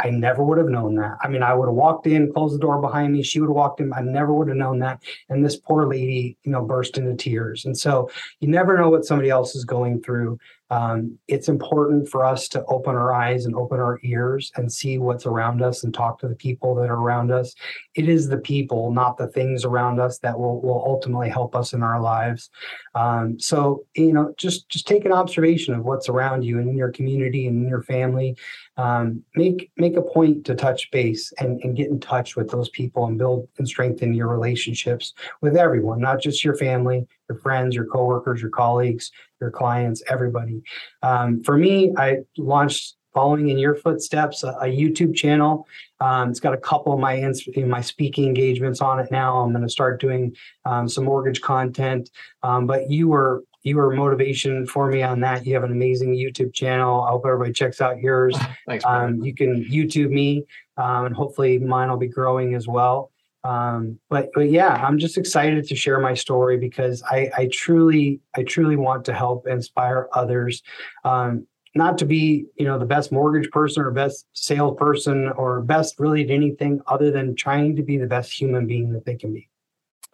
I 0.00 0.10
never 0.10 0.42
would 0.42 0.58
have 0.58 0.68
known 0.68 0.96
that. 0.96 1.16
I 1.22 1.28
mean, 1.28 1.42
I 1.42 1.54
would 1.54 1.66
have 1.66 1.74
walked 1.74 2.06
in, 2.06 2.32
closed 2.32 2.54
the 2.54 2.58
door 2.58 2.80
behind 2.80 3.12
me. 3.12 3.22
She 3.22 3.40
would 3.40 3.46
have 3.46 3.56
walked 3.56 3.80
in. 3.80 3.92
I 3.92 4.00
never 4.00 4.34
would 4.34 4.48
have 4.48 4.56
known 4.56 4.80
that. 4.80 5.00
And 5.28 5.44
this 5.44 5.56
poor 5.56 5.86
lady, 5.86 6.36
you 6.42 6.50
know, 6.50 6.62
burst 6.62 6.98
into 6.98 7.14
tears. 7.14 7.64
And 7.64 7.78
so 7.78 8.10
you 8.40 8.48
never 8.48 8.76
know 8.76 8.90
what 8.90 9.04
somebody 9.04 9.30
else 9.30 9.54
is 9.54 9.64
going 9.64 10.02
through 10.02 10.38
um, 10.74 11.16
it's 11.28 11.48
important 11.48 12.08
for 12.08 12.24
us 12.24 12.48
to 12.48 12.64
open 12.64 12.96
our 12.96 13.14
eyes 13.14 13.46
and 13.46 13.54
open 13.54 13.78
our 13.78 14.00
ears 14.02 14.50
and 14.56 14.72
see 14.72 14.98
what's 14.98 15.24
around 15.24 15.62
us 15.62 15.84
and 15.84 15.94
talk 15.94 16.18
to 16.18 16.26
the 16.26 16.34
people 16.34 16.74
that 16.74 16.90
are 16.90 17.00
around 17.00 17.30
us. 17.30 17.54
It 17.94 18.08
is 18.08 18.28
the 18.28 18.38
people, 18.38 18.90
not 18.90 19.16
the 19.16 19.28
things 19.28 19.64
around 19.64 20.00
us, 20.00 20.18
that 20.18 20.36
will, 20.36 20.60
will 20.60 20.82
ultimately 20.84 21.28
help 21.28 21.54
us 21.54 21.74
in 21.74 21.84
our 21.84 22.00
lives. 22.00 22.50
Um, 22.96 23.38
so, 23.38 23.84
you 23.94 24.12
know, 24.12 24.34
just 24.36 24.68
just 24.68 24.88
take 24.88 25.04
an 25.04 25.12
observation 25.12 25.74
of 25.74 25.84
what's 25.84 26.08
around 26.08 26.42
you 26.42 26.58
and 26.58 26.68
in 26.68 26.76
your 26.76 26.90
community 26.90 27.46
and 27.46 27.62
in 27.62 27.68
your 27.68 27.82
family. 27.82 28.36
Um, 28.76 29.22
make 29.36 29.70
make 29.76 29.96
a 29.96 30.02
point 30.02 30.44
to 30.46 30.56
touch 30.56 30.90
base 30.90 31.32
and, 31.38 31.62
and 31.62 31.76
get 31.76 31.88
in 31.88 32.00
touch 32.00 32.34
with 32.34 32.50
those 32.50 32.68
people 32.70 33.06
and 33.06 33.16
build 33.16 33.48
and 33.58 33.68
strengthen 33.68 34.12
your 34.12 34.26
relationships 34.26 35.14
with 35.40 35.56
everyone, 35.56 36.00
not 36.00 36.20
just 36.20 36.42
your 36.42 36.56
family, 36.56 37.06
your 37.28 37.38
friends, 37.38 37.74
your 37.74 37.86
coworkers, 37.86 38.40
your 38.40 38.50
colleagues, 38.50 39.10
your 39.40 39.50
clients, 39.50 40.02
everybody. 40.08 40.62
Um, 41.02 41.42
for 41.42 41.56
me, 41.56 41.92
I 41.96 42.18
launched 42.36 42.96
following 43.14 43.48
in 43.48 43.58
your 43.58 43.76
footsteps 43.76 44.42
a, 44.42 44.48
a 44.48 44.66
YouTube 44.66 45.14
channel. 45.14 45.66
Um, 46.00 46.30
it's 46.30 46.40
got 46.40 46.52
a 46.52 46.58
couple 46.58 46.92
of 46.92 46.98
my 46.98 47.32
my 47.64 47.80
speaking 47.80 48.26
engagements 48.26 48.80
on 48.80 48.98
it 48.98 49.10
now. 49.10 49.38
I'm 49.38 49.52
going 49.52 49.62
to 49.62 49.68
start 49.68 50.00
doing 50.00 50.34
um, 50.64 50.88
some 50.88 51.04
mortgage 51.04 51.40
content. 51.40 52.10
Um, 52.42 52.66
but 52.66 52.90
you 52.90 53.08
were 53.08 53.44
you 53.62 53.76
were 53.76 53.94
motivation 53.94 54.66
for 54.66 54.90
me 54.90 55.02
on 55.02 55.20
that. 55.20 55.46
You 55.46 55.54
have 55.54 55.64
an 55.64 55.72
amazing 55.72 56.14
YouTube 56.14 56.52
channel. 56.52 57.02
I 57.02 57.10
hope 57.10 57.24
everybody 57.24 57.52
checks 57.52 57.80
out 57.80 57.98
yours. 57.98 58.36
Thanks. 58.66 58.84
Um, 58.84 59.22
you 59.22 59.34
can 59.34 59.64
YouTube 59.64 60.10
me, 60.10 60.44
um, 60.76 61.06
and 61.06 61.14
hopefully 61.14 61.58
mine 61.58 61.88
will 61.88 61.96
be 61.96 62.08
growing 62.08 62.54
as 62.54 62.68
well. 62.68 63.10
Um, 63.44 63.98
but 64.08 64.30
but 64.34 64.50
yeah, 64.50 64.72
I'm 64.72 64.98
just 64.98 65.18
excited 65.18 65.68
to 65.68 65.76
share 65.76 66.00
my 66.00 66.14
story 66.14 66.56
because 66.56 67.02
I, 67.02 67.30
I 67.36 67.48
truly 67.52 68.20
I 68.34 68.42
truly 68.42 68.76
want 68.76 69.04
to 69.04 69.12
help 69.12 69.46
inspire 69.46 70.08
others. 70.12 70.62
Um, 71.04 71.46
not 71.74 71.98
to 71.98 72.06
be 72.06 72.46
you 72.56 72.64
know 72.64 72.78
the 72.78 72.86
best 72.86 73.12
mortgage 73.12 73.50
person 73.50 73.82
or 73.82 73.90
best 73.90 74.26
salesperson 74.32 75.28
or 75.36 75.60
best 75.60 75.98
really 75.98 76.24
at 76.24 76.30
anything 76.30 76.80
other 76.86 77.10
than 77.10 77.36
trying 77.36 77.76
to 77.76 77.82
be 77.82 77.98
the 77.98 78.06
best 78.06 78.32
human 78.32 78.66
being 78.66 78.92
that 78.92 79.04
they 79.04 79.14
can 79.14 79.34
be. 79.34 79.48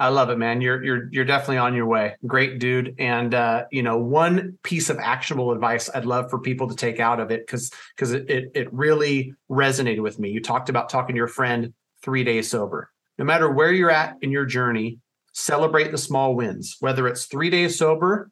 I 0.01 0.09
love 0.09 0.31
it, 0.31 0.39
man. 0.39 0.61
You're 0.61 0.83
you're 0.83 1.09
you're 1.13 1.25
definitely 1.25 1.59
on 1.59 1.75
your 1.75 1.87
way. 1.87 2.17
Great 2.27 2.59
dude. 2.59 2.97
And 2.99 3.33
uh, 3.33 3.67
you 3.71 3.85
know, 3.85 3.99
one 3.99 4.59
piece 4.65 4.91
of 4.91 4.99
actionable 4.99 5.53
advice 5.53 5.89
I'd 5.95 6.07
love 6.07 6.31
for 6.31 6.41
people 6.41 6.67
to 6.69 6.75
take 6.75 6.99
out 6.99 7.21
of 7.21 7.31
it 7.31 7.47
because 7.47 7.71
because 7.95 8.11
it, 8.11 8.29
it 8.29 8.51
it 8.55 8.73
really 8.73 9.35
resonated 9.49 10.01
with 10.01 10.19
me. 10.19 10.31
You 10.31 10.41
talked 10.41 10.69
about 10.69 10.89
talking 10.89 11.15
to 11.15 11.19
your 11.19 11.29
friend 11.29 11.75
three 12.03 12.25
days 12.25 12.51
sober 12.51 12.91
no 13.21 13.27
matter 13.27 13.51
where 13.51 13.71
you're 13.71 13.91
at 13.91 14.17
in 14.23 14.33
your 14.33 14.47
journey, 14.47 14.99
celebrate 15.35 15.91
the 15.91 15.99
small 15.99 16.35
wins, 16.35 16.79
whether 16.81 17.07
it's 17.07 17.27
three 17.27 17.51
days 17.51 17.77
sober, 17.77 18.31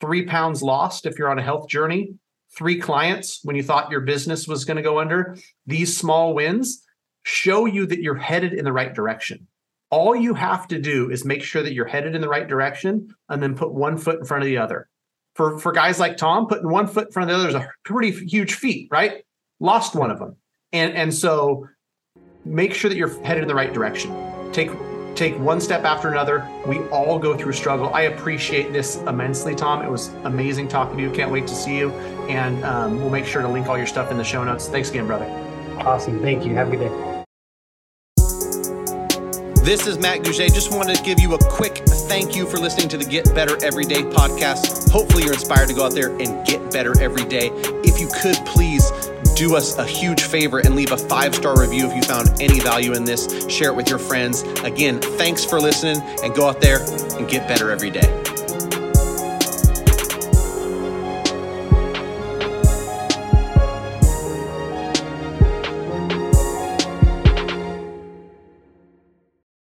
three 0.00 0.26
pounds 0.26 0.60
lost 0.60 1.06
if 1.06 1.16
you're 1.16 1.30
on 1.30 1.38
a 1.38 1.42
health 1.42 1.68
journey, 1.68 2.12
three 2.58 2.80
clients 2.80 3.38
when 3.44 3.54
you 3.54 3.62
thought 3.62 3.92
your 3.92 4.00
business 4.00 4.48
was 4.48 4.64
going 4.64 4.76
to 4.76 4.82
go 4.82 4.98
under. 4.98 5.36
These 5.66 5.96
small 5.96 6.34
wins 6.34 6.82
show 7.22 7.66
you 7.66 7.86
that 7.86 8.02
you're 8.02 8.16
headed 8.16 8.52
in 8.52 8.64
the 8.64 8.72
right 8.72 8.92
direction. 8.92 9.46
All 9.90 10.16
you 10.16 10.34
have 10.34 10.66
to 10.66 10.80
do 10.80 11.12
is 11.12 11.24
make 11.24 11.44
sure 11.44 11.62
that 11.62 11.72
you're 11.72 11.86
headed 11.86 12.16
in 12.16 12.20
the 12.20 12.28
right 12.28 12.48
direction 12.48 13.14
and 13.28 13.40
then 13.40 13.54
put 13.54 13.72
one 13.72 13.96
foot 13.96 14.18
in 14.18 14.24
front 14.24 14.42
of 14.42 14.46
the 14.46 14.58
other. 14.58 14.88
For, 15.36 15.60
for 15.60 15.70
guys 15.70 16.00
like 16.00 16.16
Tom, 16.16 16.48
putting 16.48 16.68
one 16.68 16.88
foot 16.88 17.06
in 17.06 17.12
front 17.12 17.30
of 17.30 17.36
the 17.36 17.40
other 17.40 17.48
is 17.50 17.64
a 17.64 17.70
pretty 17.84 18.10
huge 18.10 18.54
feat, 18.54 18.88
right? 18.90 19.24
Lost 19.60 19.94
one 19.94 20.10
of 20.10 20.18
them. 20.18 20.34
And, 20.72 20.92
and 20.94 21.14
so 21.14 21.68
make 22.44 22.74
sure 22.74 22.88
that 22.88 22.96
you're 22.96 23.22
headed 23.22 23.42
in 23.42 23.48
the 23.48 23.54
right 23.54 23.72
direction. 23.72 24.12
Take 24.52 24.70
take 25.14 25.38
one 25.38 25.60
step 25.60 25.84
after 25.84 26.08
another. 26.10 26.48
We 26.66 26.80
all 26.88 27.18
go 27.18 27.36
through 27.36 27.52
struggle. 27.52 27.92
I 27.94 28.02
appreciate 28.02 28.72
this 28.72 28.96
immensely, 29.02 29.54
Tom. 29.54 29.82
It 29.82 29.90
was 29.90 30.08
amazing 30.24 30.68
talking 30.68 30.96
to 30.96 31.02
you. 31.02 31.10
Can't 31.10 31.30
wait 31.30 31.46
to 31.46 31.54
see 31.54 31.78
you. 31.78 31.92
And 32.28 32.64
um, 32.64 33.00
we'll 33.00 33.10
make 33.10 33.24
sure 33.24 33.42
to 33.42 33.48
link 33.48 33.68
all 33.68 33.78
your 33.78 33.86
stuff 33.86 34.10
in 34.10 34.18
the 34.18 34.24
show 34.24 34.42
notes. 34.42 34.68
Thanks 34.68 34.90
again, 34.90 35.06
brother. 35.06 35.26
Awesome. 35.78 36.20
Thank 36.20 36.44
you. 36.44 36.54
Have 36.54 36.68
a 36.68 36.76
good 36.76 36.88
day. 36.88 37.14
This 39.64 39.86
is 39.86 39.98
Matt 39.98 40.22
Gouge. 40.22 40.52
Just 40.52 40.74
wanted 40.74 40.96
to 40.96 41.02
give 41.02 41.18
you 41.18 41.34
a 41.34 41.38
quick 41.38 41.76
thank 42.06 42.36
you 42.36 42.44
for 42.46 42.58
listening 42.58 42.86
to 42.90 42.98
the 42.98 43.04
Get 43.04 43.34
Better 43.34 43.56
Everyday 43.64 44.02
podcast. 44.02 44.90
Hopefully, 44.90 45.24
you're 45.24 45.32
inspired 45.32 45.68
to 45.68 45.74
go 45.74 45.86
out 45.86 45.94
there 45.94 46.10
and 46.20 46.46
get 46.46 46.70
better 46.70 47.00
every 47.00 47.24
day. 47.24 47.50
If 47.82 47.98
you 47.98 48.08
could 48.20 48.36
please 48.44 48.90
do 49.34 49.56
us 49.56 49.76
a 49.78 49.84
huge 49.84 50.22
favor 50.22 50.60
and 50.60 50.74
leave 50.74 50.92
a 50.92 50.96
five 50.96 51.34
star 51.34 51.58
review 51.58 51.86
if 51.86 51.94
you 51.94 52.02
found 52.02 52.30
any 52.40 52.60
value 52.60 52.92
in 52.94 53.04
this. 53.04 53.46
Share 53.48 53.70
it 53.70 53.76
with 53.76 53.88
your 53.88 53.98
friends. 53.98 54.42
Again, 54.62 55.00
thanks 55.00 55.44
for 55.44 55.60
listening 55.60 56.00
and 56.22 56.34
go 56.34 56.48
out 56.48 56.60
there 56.60 56.80
and 57.16 57.28
get 57.28 57.48
better 57.48 57.70
every 57.70 57.90
day. 57.90 58.33